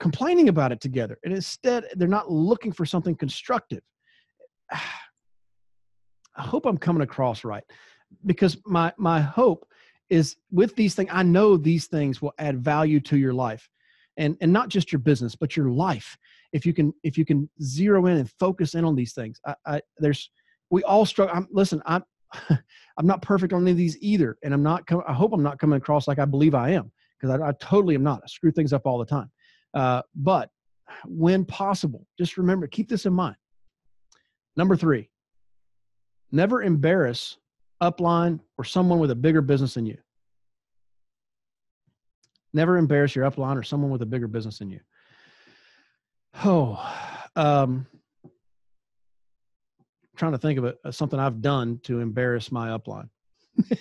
complaining 0.00 0.48
about 0.48 0.72
it 0.72 0.80
together. 0.80 1.18
And 1.24 1.34
instead, 1.34 1.86
they're 1.94 2.08
not 2.08 2.30
looking 2.30 2.72
for 2.72 2.84
something 2.84 3.16
constructive. 3.16 3.82
I 6.36 6.42
hope 6.42 6.66
I'm 6.66 6.78
coming 6.78 7.02
across 7.02 7.44
right 7.44 7.62
because 8.26 8.56
my 8.66 8.92
my 8.96 9.20
hope 9.20 9.66
is 10.10 10.36
with 10.50 10.74
these 10.76 10.94
things 10.94 11.08
I 11.12 11.22
know 11.22 11.56
these 11.56 11.86
things 11.86 12.20
will 12.20 12.34
add 12.38 12.58
value 12.58 13.00
to 13.00 13.16
your 13.16 13.32
life 13.32 13.68
and 14.16 14.36
and 14.40 14.52
not 14.52 14.68
just 14.68 14.92
your 14.92 14.98
business 14.98 15.34
but 15.34 15.56
your 15.56 15.70
life 15.70 16.16
if 16.52 16.66
you 16.66 16.74
can 16.74 16.92
if 17.02 17.16
you 17.16 17.24
can 17.24 17.48
zero 17.62 18.06
in 18.06 18.16
and 18.16 18.30
focus 18.38 18.74
in 18.74 18.84
on 18.84 18.94
these 18.94 19.12
things 19.12 19.40
I, 19.46 19.54
I 19.66 19.80
there's 19.98 20.30
we 20.70 20.82
all 20.82 21.06
struggle 21.06 21.34
I'm, 21.34 21.48
listen 21.50 21.82
I'm 21.86 22.04
I'm 22.98 23.06
not 23.06 23.22
perfect 23.22 23.52
on 23.52 23.62
any 23.62 23.72
of 23.72 23.76
these 23.76 23.96
either 24.00 24.38
and 24.42 24.54
I'm 24.54 24.62
not 24.62 24.86
com- 24.86 25.02
I 25.06 25.12
hope 25.12 25.32
I'm 25.32 25.42
not 25.42 25.58
coming 25.58 25.76
across 25.76 26.06
like 26.06 26.18
I 26.18 26.24
believe 26.24 26.54
I 26.54 26.70
am 26.70 26.92
because 27.20 27.38
I, 27.40 27.48
I, 27.48 27.52
totally 27.60 27.94
am 27.94 28.02
not 28.02 28.20
I 28.24 28.26
screw 28.26 28.52
things 28.52 28.72
up 28.72 28.82
all 28.86 28.98
the 28.98 29.04
time 29.04 29.30
uh, 29.74 30.02
but 30.14 30.50
when 31.06 31.44
possible 31.44 32.06
just 32.18 32.36
remember 32.36 32.66
keep 32.66 32.88
this 32.88 33.06
in 33.06 33.12
mind 33.12 33.36
number 34.56 34.76
three 34.76 35.08
Never 36.34 36.64
embarrass 36.64 37.36
upline 37.80 38.40
or 38.58 38.64
someone 38.64 38.98
with 38.98 39.12
a 39.12 39.14
bigger 39.14 39.40
business 39.40 39.74
than 39.74 39.86
you. 39.86 39.96
Never 42.52 42.76
embarrass 42.76 43.14
your 43.14 43.30
upline 43.30 43.56
or 43.56 43.62
someone 43.62 43.92
with 43.92 44.02
a 44.02 44.06
bigger 44.06 44.26
business 44.26 44.58
than 44.58 44.68
you. 44.68 44.80
Oh, 46.44 46.84
um, 47.36 47.86
trying 50.16 50.32
to 50.32 50.38
think 50.38 50.58
of 50.58 50.64
uh, 50.64 50.90
something 50.90 51.18
I've 51.18 51.40
done 51.40 51.80
to 51.84 52.00
embarrass 52.00 52.52
my 52.52 52.68
upline. 52.68 53.08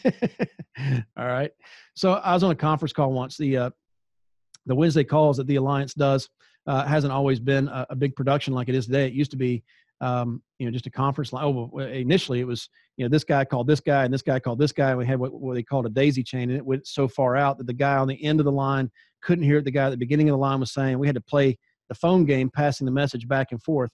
All 1.18 1.28
right. 1.28 1.52
So 1.96 2.14
I 2.14 2.34
was 2.34 2.44
on 2.44 2.52
a 2.52 2.56
conference 2.56 2.94
call 2.94 3.12
once. 3.12 3.38
The 3.38 3.58
uh, 3.58 3.70
the 4.66 4.76
Wednesday 4.76 5.04
calls 5.04 5.38
that 5.38 5.48
the 5.48 5.58
Alliance 5.58 5.94
does 5.94 6.30
uh, 6.68 6.86
hasn't 6.86 7.12
always 7.12 7.40
been 7.40 7.68
a, 7.68 7.86
a, 7.90 7.96
big 7.96 8.16
production 8.16 8.54
like 8.54 8.70
it 8.70 8.76
is 8.76 8.86
today. 8.86 9.08
It 9.08 9.14
used 9.14 9.32
to 9.32 9.38
be 9.38 9.64
um, 10.04 10.42
you 10.60 10.66
know, 10.66 10.72
just 10.72 10.86
a 10.86 10.92
conference 10.92 11.32
line. 11.32 11.46
Oh, 11.46 11.70
well, 11.72 11.88
initially 11.88 12.42
it 12.42 12.48
was, 12.48 12.70
you 12.98 13.06
know, 13.06 13.10
this 13.10 13.24
guy 13.24 13.46
called 13.46 13.68
this 13.68 13.80
guy 13.80 14.04
and 14.04 14.14
this 14.14 14.22
guy 14.22 14.40
called 14.40 14.60
this 14.60 14.74
guy. 14.74 14.90
And 14.90 14.98
we 14.98 15.06
had 15.06 15.20
what, 15.20 15.34
what 15.34 15.54
they 15.56 15.64
called 15.64 15.86
a 15.86 15.90
daisy 15.90 16.24
chain, 16.24 16.50
and 16.50 16.58
it 16.58 16.66
went 16.66 16.88
so 16.88 17.08
far 17.08 17.38
out 17.38 17.58
that 17.58 17.68
the 17.68 17.74
guy 17.74 17.96
on 17.96 18.08
the 18.08 18.22
end 18.24 18.40
of 18.40 18.46
the 18.46 18.52
line 18.52 18.92
couldn't 19.22 19.46
hear 19.46 19.58
what 19.58 19.66
the 19.66 19.72
guy 19.72 19.86
at 19.86 19.92
the 19.92 19.98
beginning 19.98 20.30
of 20.30 20.34
the 20.34 20.40
line 20.40 20.60
was 20.60 20.74
saying. 20.74 21.00
We 21.00 21.08
had 21.08 21.16
to 21.16 21.22
play 21.22 21.58
the 21.90 21.96
phone 21.96 22.26
game, 22.26 22.50
passing 22.50 22.86
the 22.86 22.92
message 22.92 23.28
back 23.28 23.48
and 23.52 23.62
forth. 23.64 23.92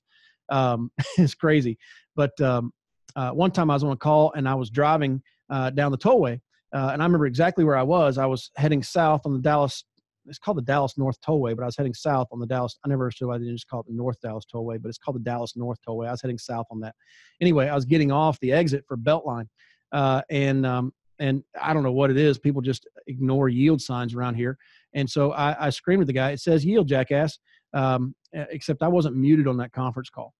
Um, 0.50 0.92
it's 1.18 1.36
crazy. 1.36 1.78
But 2.16 2.40
um, 2.42 2.72
uh, 3.16 3.32
one 3.32 3.52
time 3.52 3.70
I 3.70 3.76
was 3.76 3.84
on 3.84 3.92
a 3.92 3.98
call 3.98 4.32
and 4.34 4.48
I 4.48 4.56
was 4.56 4.70
driving 4.70 5.22
uh, 5.50 5.70
down 5.72 5.92
the 5.92 5.98
tollway, 5.98 6.40
uh, 6.74 6.90
and 6.94 7.02
I 7.02 7.06
remember 7.06 7.26
exactly 7.26 7.64
where 7.64 7.78
I 7.78 7.84
was. 7.84 8.18
I 8.18 8.26
was 8.26 8.52
heading 8.56 8.84
south 8.84 9.22
on 9.26 9.34
the 9.34 9.40
Dallas 9.40 9.84
it's 10.30 10.40
called 10.40 10.58
the 10.58 10.62
Dallas 10.62 10.98
North 10.98 11.20
Tollway, 11.22 11.56
but 11.56 11.64
I 11.64 11.66
was 11.66 11.76
heading 11.76 11.94
south 11.94 12.28
on 12.32 12.40
the 12.40 12.46
Dallas. 12.46 12.78
I 12.86 12.90
never 12.90 13.06
understood 13.06 13.28
why 13.28 13.38
they 13.38 13.46
didn't 13.46 13.58
just 13.58 13.68
call 13.68 13.82
it 13.82 13.88
the 13.88 13.94
North 13.94 14.20
Dallas 14.22 14.46
Tollway, 14.54 14.82
but 14.82 14.90
it's 14.90 14.98
called 14.98 15.16
the 15.16 15.22
Dallas 15.22 15.56
North 15.56 15.80
Tollway. 15.88 16.08
I 16.08 16.12
was 16.12 16.22
heading 16.22 16.38
south 16.38 16.68
on 16.72 16.80
that. 16.82 16.96
Anyway, 17.42 17.68
I 17.68 17.76
was 17.76 17.86
getting 17.86 18.12
off 18.12 18.40
the 18.40 18.52
exit 18.52 18.86
for 18.88 18.98
Beltline, 18.98 19.48
uh, 19.92 20.22
and 20.30 20.66
um, 20.66 20.94
and 21.20 21.44
I 21.60 21.74
don't 21.74 21.84
know 21.84 21.92
what 21.92 22.12
it 22.12 22.18
is. 22.18 22.38
People 22.38 22.62
just 22.62 22.88
ignore 23.08 23.50
yield 23.50 23.82
signs 23.82 24.14
around 24.14 24.36
here, 24.36 24.58
and 24.94 25.10
so 25.10 25.32
I, 25.34 25.68
I 25.68 25.70
screamed 25.70 26.02
at 26.02 26.08
the 26.08 26.14
guy. 26.14 26.32
It 26.32 26.40
says 26.40 26.66
yield, 26.66 26.88
jackass. 26.88 27.40
Um, 27.74 28.16
except 28.34 28.84
I 28.84 28.88
wasn't 28.88 29.16
muted 29.16 29.48
on 29.48 29.58
that 29.58 29.72
conference 29.72 30.10
call. 30.10 30.34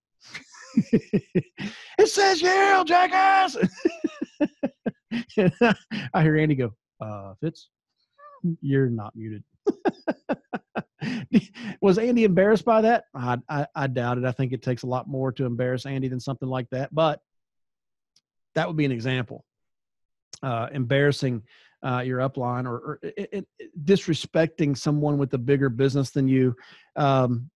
it 0.76 2.08
says 2.08 2.42
yield, 2.42 2.88
jackass. 2.88 3.58
I 6.14 6.22
hear 6.22 6.38
Andy 6.38 6.56
go, 6.56 6.74
uh, 7.02 7.34
Fitz, 7.42 7.70
you're 8.62 8.90
not 8.90 9.16
muted. 9.16 9.44
was 11.82 11.98
Andy 11.98 12.24
embarrassed 12.24 12.66
by 12.66 12.82
that? 12.82 13.06
I, 13.14 13.38
I, 13.48 13.68
I 13.76 13.88
doubt 13.88 14.18
it. 14.18 14.26
I 14.26 14.32
think 14.32 14.54
it 14.54 14.62
takes 14.62 14.84
a 14.84 14.88
lot 14.88 15.08
more 15.08 15.32
to 15.34 15.46
embarrass 15.46 15.86
Andy 15.86 16.08
than 16.08 16.20
something 16.20 16.50
like 16.50 16.70
that. 16.72 16.94
But 16.94 17.22
that 18.56 18.68
would 18.68 18.78
be 18.78 18.86
an 18.86 18.92
example. 18.92 19.46
Uh, 20.42 20.68
embarrassing 20.72 21.44
uh, 21.84 22.02
your 22.06 22.20
upline 22.20 22.66
or, 22.66 22.76
or 22.76 23.00
it, 23.02 23.30
it, 23.32 23.48
disrespecting 23.84 24.78
someone 24.78 25.18
with 25.18 25.34
a 25.34 25.38
bigger 25.38 25.70
business 25.70 26.12
than 26.12 26.28
you. 26.28 26.56
Um, 26.96 27.50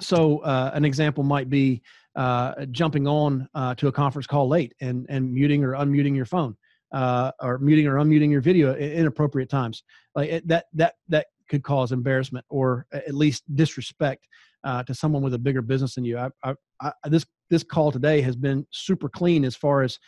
so 0.00 0.38
uh, 0.38 0.70
an 0.74 0.84
example 0.84 1.22
might 1.22 1.48
be 1.48 1.82
uh, 2.16 2.64
jumping 2.70 3.06
on 3.06 3.48
uh, 3.54 3.74
to 3.76 3.88
a 3.88 3.92
conference 3.92 4.26
call 4.26 4.48
late 4.48 4.74
and 4.80 5.06
and 5.08 5.32
muting 5.32 5.64
or 5.64 5.72
unmuting 5.72 6.16
your 6.16 6.24
phone 6.24 6.56
uh, 6.92 7.30
or 7.40 7.58
muting 7.58 7.86
or 7.86 7.96
unmuting 7.96 8.30
your 8.30 8.40
video 8.40 8.72
at 8.72 8.80
inappropriate 8.80 9.50
times. 9.50 9.82
Like 10.14 10.30
it, 10.30 10.48
that 10.48 10.66
that 10.74 10.94
that 11.08 11.26
could 11.48 11.62
cause 11.62 11.92
embarrassment 11.92 12.44
or 12.48 12.86
at 12.92 13.14
least 13.14 13.44
disrespect 13.54 14.26
uh, 14.64 14.82
to 14.84 14.94
someone 14.94 15.22
with 15.22 15.34
a 15.34 15.38
bigger 15.38 15.62
business 15.62 15.94
than 15.94 16.04
you. 16.04 16.18
I, 16.18 16.30
I, 16.42 16.54
I, 16.80 16.92
this 17.08 17.24
this 17.50 17.62
call 17.62 17.92
today 17.92 18.20
has 18.22 18.34
been 18.34 18.66
super 18.70 19.08
clean 19.08 19.44
as 19.44 19.54
far 19.54 19.82
as 19.82 19.98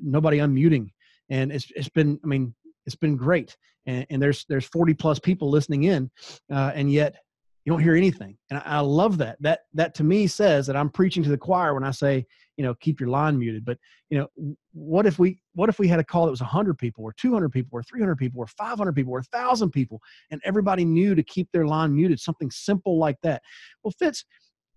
nobody 0.00 0.38
unmuting, 0.38 0.90
and 1.30 1.52
it's 1.52 1.70
it's 1.74 1.88
been 1.88 2.18
I 2.24 2.26
mean 2.26 2.54
it's 2.86 2.96
been 2.96 3.16
great. 3.16 3.56
And, 3.86 4.06
and 4.10 4.22
there's 4.22 4.44
there's 4.48 4.66
40 4.66 4.94
plus 4.94 5.18
people 5.18 5.50
listening 5.50 5.84
in, 5.84 6.10
uh, 6.50 6.72
and 6.74 6.90
yet 6.90 7.16
you 7.64 7.72
don't 7.72 7.82
hear 7.82 7.94
anything. 7.94 8.36
And 8.50 8.58
I, 8.58 8.62
I 8.64 8.80
love 8.80 9.18
that. 9.18 9.36
That 9.40 9.60
that 9.74 9.94
to 9.96 10.04
me 10.04 10.26
says 10.26 10.66
that 10.66 10.76
I'm 10.76 10.88
preaching 10.90 11.22
to 11.22 11.30
the 11.30 11.38
choir 11.38 11.74
when 11.74 11.84
I 11.84 11.90
say 11.90 12.26
you 12.56 12.64
know 12.64 12.74
keep 12.74 13.00
your 13.00 13.08
line 13.08 13.38
muted 13.38 13.64
but 13.64 13.78
you 14.10 14.18
know 14.18 14.28
what 14.72 15.06
if 15.06 15.18
we 15.18 15.40
what 15.54 15.68
if 15.68 15.78
we 15.78 15.88
had 15.88 15.98
a 15.98 16.04
call 16.04 16.24
that 16.24 16.30
was 16.30 16.40
100 16.40 16.78
people 16.78 17.04
or 17.04 17.12
200 17.14 17.50
people 17.50 17.70
or 17.72 17.82
300 17.82 18.16
people 18.16 18.40
or 18.40 18.46
500 18.46 18.92
people 18.92 19.12
or 19.12 19.22
1000 19.30 19.70
people 19.70 20.00
and 20.30 20.40
everybody 20.44 20.84
knew 20.84 21.14
to 21.14 21.22
keep 21.22 21.48
their 21.52 21.66
line 21.66 21.94
muted 21.94 22.20
something 22.20 22.50
simple 22.50 22.98
like 22.98 23.16
that 23.22 23.42
well 23.82 23.92
fitz 23.98 24.24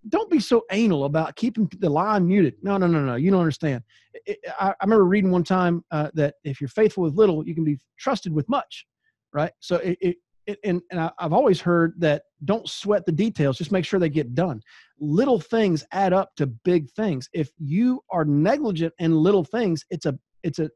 don't 0.08 0.30
be 0.30 0.40
so 0.40 0.62
anal 0.70 1.04
about 1.04 1.36
keeping 1.36 1.70
the 1.78 1.90
line 1.90 2.26
muted. 2.26 2.54
No 2.62 2.76
no 2.76 2.86
no 2.86 3.04
no 3.04 3.16
you 3.16 3.30
don't 3.30 3.40
understand. 3.40 3.82
It, 4.26 4.38
I, 4.58 4.70
I, 4.70 4.84
remember 4.84 5.04
reading 5.04 5.30
one 5.30 5.44
time 5.44 5.84
uh, 5.90 6.10
that 6.14 6.34
if 6.44 6.60
you're 6.60 6.68
faithful 6.68 7.04
with 7.04 7.14
little 7.14 7.46
you 7.46 7.54
can 7.54 7.64
be 7.64 7.78
trusted 7.98 8.32
with 8.32 8.48
much 8.48 8.86
right? 9.32 9.52
So 9.60 9.76
it, 9.76 9.98
it, 10.00 10.16
it, 10.46 10.58
and, 10.64 10.80
and 10.90 11.00
I, 11.00 11.10
have 11.18 11.32
always 11.32 11.60
heard 11.60 11.94
that 11.98 12.22
don't 12.44 12.68
sweat 12.68 13.04
the 13.04 13.12
details 13.12 13.58
just 13.58 13.72
make 13.72 13.84
sure 13.84 14.00
they 14.00 14.08
get 14.08 14.34
done. 14.34 14.60
Little 14.98 15.40
things 15.40 15.84
add 15.92 16.12
up 16.12 16.30
to 16.36 16.46
big 16.46 16.90
things. 16.92 17.28
If 17.32 17.50
you 17.58 18.00
are 18.10 18.24
negligent 18.24 18.94
in 18.98 19.14
little 19.14 19.44
things 19.44 19.84
it's 19.90 20.06
a 20.06 20.18
it's 20.42 20.58
a, 20.58 20.70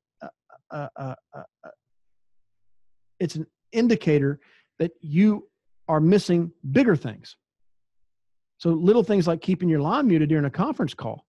a 0.71 1.17
it's 3.21 3.37
an 3.37 3.47
indicator 3.73 4.41
that 4.79 4.91
you 5.01 5.49
are 5.89 6.01
missing 6.01 6.51
bigger 6.73 6.97
things 6.97 7.37
so 8.63 8.71
little 8.71 9.03
things 9.03 9.27
like 9.27 9.41
keeping 9.41 9.69
your 9.69 9.81
line 9.81 10.07
muted 10.07 10.29
during 10.29 10.45
a 10.45 10.51
conference 10.51 10.95
call. 10.95 11.27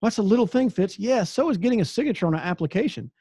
What's 0.00 0.18
a 0.18 0.22
little 0.24 0.48
thing 0.48 0.68
fitz. 0.68 0.98
Yeah 0.98 1.22
so 1.22 1.48
is 1.48 1.56
getting 1.56 1.80
a 1.80 1.84
signature 1.84 2.26
on 2.26 2.34
an 2.34 2.40
application 2.40 3.12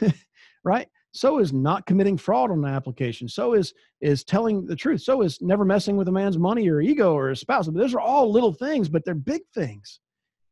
right? 0.64 0.88
So 1.12 1.40
is 1.40 1.52
not 1.52 1.84
committing 1.84 2.16
fraud 2.16 2.50
on 2.50 2.64
an 2.64 2.74
application. 2.74 3.28
So 3.28 3.52
is 3.52 3.74
is 4.00 4.24
telling 4.24 4.64
the 4.64 4.74
truth. 4.74 5.02
So 5.02 5.20
is 5.20 5.42
never 5.42 5.62
messing 5.62 5.98
with 5.98 6.08
a 6.08 6.12
man's 6.12 6.38
money 6.38 6.70
or 6.70 6.80
ego 6.80 7.12
or 7.12 7.28
his 7.28 7.40
spouse. 7.40 7.66
But 7.66 7.74
those 7.74 7.92
are 7.92 8.00
all 8.00 8.32
little 8.32 8.54
things 8.54 8.88
but 8.88 9.04
they're 9.04 9.14
big 9.14 9.42
things. 9.54 10.00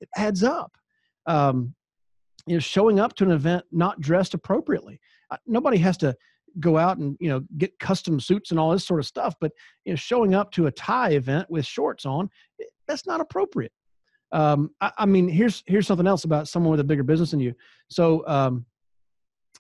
It 0.03 0.11
adds 0.18 0.44
up. 0.44 0.70
Um, 1.25 1.75
you 2.46 2.57
know 2.57 2.61
showing 2.61 3.01
up 3.01 3.14
to 3.14 3.25
an 3.25 3.31
event 3.31 3.64
not 3.73 4.03
dressed 4.03 4.35
appropriately. 4.35 5.01
Uh, 5.31 5.38
nobody 5.46 5.79
has 5.79 5.96
to 5.99 6.14
go 6.58 6.76
out 6.78 6.98
and 6.98 7.16
you 7.20 7.28
know 7.28 7.42
get 7.58 7.78
custom 7.78 8.18
suits 8.18 8.50
and 8.50 8.58
all 8.58 8.70
this 8.70 8.86
sort 8.86 9.00
of 9.00 9.06
stuff 9.06 9.34
but 9.40 9.52
you 9.84 9.92
know 9.92 9.96
showing 9.96 10.34
up 10.34 10.50
to 10.50 10.66
a 10.66 10.72
tie 10.72 11.10
event 11.10 11.48
with 11.50 11.64
shorts 11.64 12.04
on 12.04 12.28
eh, 12.60 12.64
that's 12.88 13.06
not 13.06 13.20
appropriate 13.20 13.72
um, 14.32 14.70
I, 14.80 14.92
I, 14.98 15.06
mean 15.06 15.28
here's 15.28 15.62
here's 15.66 15.86
something 15.86 16.06
else 16.06 16.24
about 16.24 16.48
someone 16.48 16.70
with 16.70 16.80
a 16.80 16.84
bigger 16.84 17.02
business 17.02 17.32
than 17.32 17.40
you 17.40 17.54
so 17.88 18.26
um, 18.26 18.64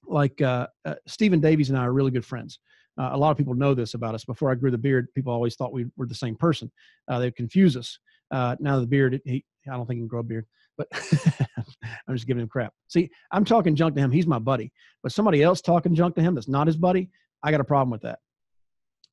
like 0.06 0.40
uh, 0.42 0.66
uh, 0.84 0.94
Stephen 1.06 1.40
Davies 1.40 1.70
and 1.70 1.78
I 1.78 1.84
are 1.84 1.92
really 1.92 2.10
good 2.10 2.24
friends. 2.24 2.58
Uh, 2.98 3.10
a 3.12 3.16
lot 3.16 3.30
of 3.30 3.36
people 3.36 3.54
know 3.54 3.74
this 3.74 3.94
about 3.94 4.14
us. 4.14 4.24
Before 4.24 4.50
I 4.50 4.54
grew 4.54 4.70
the 4.70 4.78
beard, 4.78 5.08
people 5.14 5.32
always 5.32 5.54
thought 5.54 5.72
we 5.72 5.86
were 5.96 6.06
the 6.06 6.14
same 6.14 6.36
person. 6.36 6.70
Uh, 7.08 7.18
they 7.18 7.30
confuse 7.30 7.76
us. 7.76 7.98
Uh, 8.30 8.56
now 8.60 8.78
the 8.78 8.86
beard, 8.86 9.20
he, 9.24 9.44
I 9.68 9.76
don't 9.76 9.86
think 9.86 9.98
he 9.98 10.00
can 10.00 10.08
grow 10.08 10.20
a 10.20 10.24
beard, 10.24 10.46
but 10.78 10.88
I'm 12.08 12.14
just 12.14 12.26
giving 12.26 12.42
him 12.42 12.48
crap. 12.48 12.72
See, 12.88 13.10
I'm 13.32 13.44
talking 13.44 13.76
junk 13.76 13.94
to 13.96 14.00
him. 14.00 14.10
He's 14.10 14.26
my 14.26 14.38
buddy. 14.38 14.72
But 15.02 15.12
somebody 15.12 15.42
else 15.42 15.60
talking 15.60 15.94
junk 15.94 16.14
to 16.16 16.22
him 16.22 16.34
that's 16.34 16.48
not 16.48 16.66
his 16.66 16.76
buddy, 16.76 17.10
I 17.42 17.50
got 17.50 17.60
a 17.60 17.64
problem 17.64 17.90
with 17.90 18.02
that. 18.02 18.18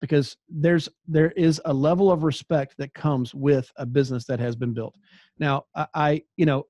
because 0.01 0.37
there's 0.49 0.89
there 1.07 1.31
is 1.31 1.61
a 1.65 1.73
level 1.73 2.11
of 2.11 2.23
respect 2.23 2.75
that 2.77 2.93
comes 2.93 3.33
with 3.33 3.71
a 3.77 3.85
business 3.85 4.25
that 4.25 4.39
has 4.39 4.55
been 4.55 4.73
built. 4.73 4.95
Now, 5.39 5.65
I, 5.75 5.87
I 5.93 6.21
you 6.35 6.45
know 6.45 6.65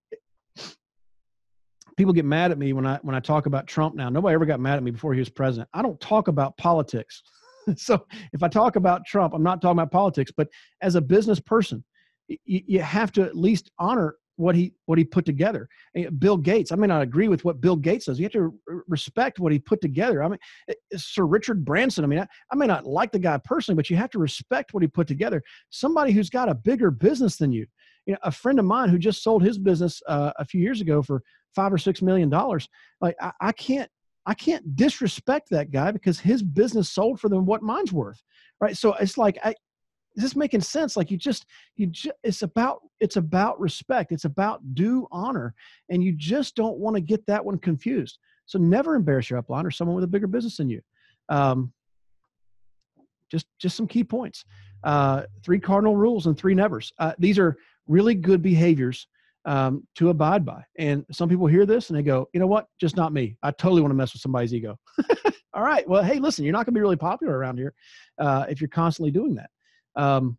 people 1.97 2.13
get 2.13 2.25
mad 2.25 2.51
at 2.51 2.57
me 2.57 2.73
when 2.73 2.85
I 2.85 2.99
when 3.01 3.15
I 3.15 3.19
talk 3.19 3.45
about 3.45 3.67
Trump 3.67 3.95
now. 3.95 4.09
Nobody 4.09 4.33
ever 4.33 4.45
got 4.45 4.59
mad 4.59 4.77
at 4.77 4.83
me 4.83 4.91
before 4.91 5.13
he 5.13 5.19
was 5.19 5.29
president. 5.29 5.69
I 5.73 5.81
don't 5.81 5.99
talk 5.99 6.27
about 6.27 6.55
politics. 6.57 7.21
so 7.75 8.05
if 8.33 8.43
I 8.43 8.47
talk 8.47 8.75
about 8.75 9.05
Trump, 9.05 9.33
I'm 9.33 9.43
not 9.43 9.61
talking 9.61 9.79
about 9.79 9.91
politics, 9.91 10.31
but 10.35 10.47
as 10.81 10.95
a 10.95 11.01
business 11.01 11.39
person, 11.39 11.83
you, 12.27 12.61
you 12.65 12.81
have 12.81 13.11
to 13.13 13.23
at 13.23 13.35
least 13.35 13.71
honor 13.79 14.15
what 14.37 14.55
he 14.55 14.71
what 14.85 14.97
he 14.97 15.03
put 15.03 15.25
together. 15.25 15.67
Bill 16.19 16.37
Gates. 16.37 16.71
I 16.71 16.75
may 16.75 16.87
not 16.87 17.01
agree 17.01 17.27
with 17.27 17.43
what 17.43 17.59
Bill 17.59 17.75
Gates 17.75 18.05
does. 18.05 18.19
You 18.19 18.25
have 18.25 18.31
to 18.33 18.57
respect 18.87 19.39
what 19.39 19.51
he 19.51 19.59
put 19.59 19.81
together. 19.81 20.23
I 20.23 20.29
mean, 20.29 20.39
eh, 20.69 20.73
eh, 20.93 20.97
Sir 20.97 21.25
Richard 21.25 21.65
Branson. 21.65 22.03
I 22.03 22.07
mean, 22.07 22.19
I, 22.19 22.27
I, 22.51 22.55
may 22.55 22.67
not 22.67 22.85
like 22.85 23.11
the 23.11 23.19
guy 23.19 23.37
personally, 23.43 23.75
but 23.75 23.89
you 23.89 23.97
have 23.97 24.11
to 24.11 24.19
respect 24.19 24.73
what 24.73 24.83
he 24.83 24.87
put 24.87 25.07
together. 25.07 25.43
Somebody 25.71 26.13
who's 26.13 26.29
got 26.29 26.49
a 26.49 26.55
bigger 26.55 26.91
business 26.91 27.37
than 27.37 27.51
you. 27.51 27.65
You 28.05 28.13
know, 28.13 28.19
a 28.23 28.31
friend 28.31 28.59
of 28.59 28.65
mine 28.65 28.89
who 28.89 28.97
just 28.97 29.23
sold 29.23 29.43
his 29.43 29.57
business 29.57 30.01
uh, 30.07 30.31
a 30.37 30.45
few 30.45 30.61
years 30.61 30.81
ago 30.81 31.01
for 31.01 31.21
five 31.55 31.73
or 31.73 31.77
six 31.77 32.01
million 32.01 32.29
dollars. 32.29 32.69
Like 33.01 33.15
I, 33.19 33.31
I 33.41 33.51
can't 33.51 33.89
I 34.27 34.33
can't 34.33 34.75
disrespect 34.75 35.49
that 35.51 35.71
guy 35.71 35.91
because 35.91 36.19
his 36.19 36.43
business 36.43 36.89
sold 36.89 37.19
for 37.19 37.29
them 37.29 37.45
what 37.45 37.63
mine's 37.63 37.93
worth, 37.93 38.21
right? 38.59 38.75
So 38.75 38.93
it's 38.95 39.17
like, 39.17 39.39
I, 39.41 39.55
is 40.17 40.23
this 40.23 40.35
making 40.35 40.61
sense? 40.61 40.97
Like 40.97 41.11
you 41.11 41.17
just, 41.17 41.45
you 41.75 41.87
just, 41.87 42.15
it's 42.23 42.41
about, 42.41 42.81
it's 42.99 43.15
about 43.15 43.59
respect. 43.59 44.11
It's 44.11 44.25
about 44.25 44.73
due 44.73 45.07
honor, 45.11 45.53
and 45.89 46.03
you 46.03 46.11
just 46.11 46.55
don't 46.55 46.77
want 46.79 46.95
to 46.95 47.01
get 47.01 47.25
that 47.27 47.45
one 47.45 47.59
confused. 47.59 48.17
So 48.47 48.57
never 48.57 48.95
embarrass 48.95 49.29
your 49.29 49.41
upline 49.41 49.63
or 49.63 49.71
someone 49.71 49.95
with 49.95 50.03
a 50.03 50.07
bigger 50.07 50.27
business 50.27 50.57
than 50.57 50.69
you. 50.69 50.81
Um, 51.29 51.71
just, 53.29 53.45
just 53.59 53.77
some 53.77 53.87
key 53.87 54.03
points. 54.03 54.45
Uh, 54.83 55.23
three 55.43 55.59
cardinal 55.59 55.95
rules 55.95 56.25
and 56.25 56.37
three 56.37 56.55
nevers. 56.55 56.91
Uh, 56.97 57.13
these 57.19 57.37
are 57.37 57.57
really 57.87 58.15
good 58.15 58.41
behaviors 58.41 59.07
um, 59.45 59.85
to 59.95 60.09
abide 60.09 60.45
by. 60.45 60.63
And 60.77 61.05
some 61.11 61.29
people 61.29 61.45
hear 61.45 61.65
this 61.65 61.89
and 61.89 61.97
they 61.97 62.03
go, 62.03 62.27
you 62.33 62.39
know 62.39 62.47
what? 62.47 62.67
Just 62.79 62.95
not 62.95 63.13
me. 63.13 63.37
I 63.43 63.51
totally 63.51 63.81
want 63.81 63.91
to 63.91 63.95
mess 63.95 64.13
with 64.13 64.21
somebody's 64.21 64.53
ego. 64.53 64.79
All 65.53 65.63
right. 65.63 65.87
Well, 65.87 66.03
hey, 66.03 66.19
listen, 66.19 66.43
you're 66.45 66.53
not 66.53 66.65
going 66.65 66.73
to 66.73 66.77
be 66.77 66.81
really 66.81 66.95
popular 66.95 67.37
around 67.37 67.57
here 67.57 67.73
uh, 68.19 68.45
if 68.49 68.61
you're 68.61 68.67
constantly 68.69 69.11
doing 69.11 69.35
that. 69.35 69.49
Um, 69.97 70.37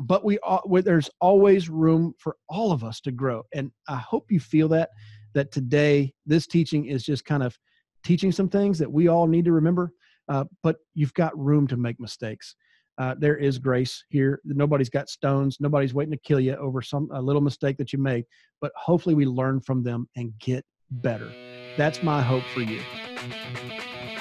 but 0.00 0.24
we 0.24 0.38
are, 0.40 0.62
there's 0.82 1.10
always 1.20 1.68
room 1.68 2.14
for 2.18 2.36
all 2.48 2.72
of 2.72 2.82
us 2.82 3.00
to 3.02 3.12
grow. 3.12 3.42
And 3.52 3.70
I 3.88 3.96
hope 3.96 4.30
you 4.30 4.40
feel 4.40 4.68
that, 4.68 4.90
that 5.34 5.52
today 5.52 6.12
this 6.26 6.46
teaching 6.46 6.86
is 6.86 7.04
just 7.04 7.24
kind 7.24 7.42
of 7.42 7.56
teaching 8.02 8.32
some 8.32 8.48
things 8.48 8.78
that 8.78 8.90
we 8.90 9.08
all 9.08 9.26
need 9.26 9.44
to 9.44 9.52
remember. 9.52 9.92
Uh, 10.28 10.44
but 10.62 10.76
you've 10.94 11.14
got 11.14 11.38
room 11.38 11.66
to 11.68 11.76
make 11.76 12.00
mistakes 12.00 12.56
uh, 12.98 13.14
there 13.18 13.36
is 13.36 13.58
grace 13.58 14.04
here. 14.08 14.40
Nobody's 14.44 14.90
got 14.90 15.08
stones. 15.08 15.56
Nobody's 15.60 15.94
waiting 15.94 16.12
to 16.12 16.18
kill 16.18 16.40
you 16.40 16.54
over 16.56 16.80
some 16.80 17.08
a 17.12 17.20
little 17.20 17.42
mistake 17.42 17.76
that 17.78 17.92
you 17.92 17.98
made. 17.98 18.24
But 18.60 18.72
hopefully, 18.76 19.14
we 19.14 19.26
learn 19.26 19.60
from 19.60 19.82
them 19.82 20.08
and 20.16 20.32
get 20.38 20.64
better. 20.90 21.30
That's 21.76 22.02
my 22.02 22.22
hope 22.22 22.44
for 22.54 22.60
you. 22.60 22.80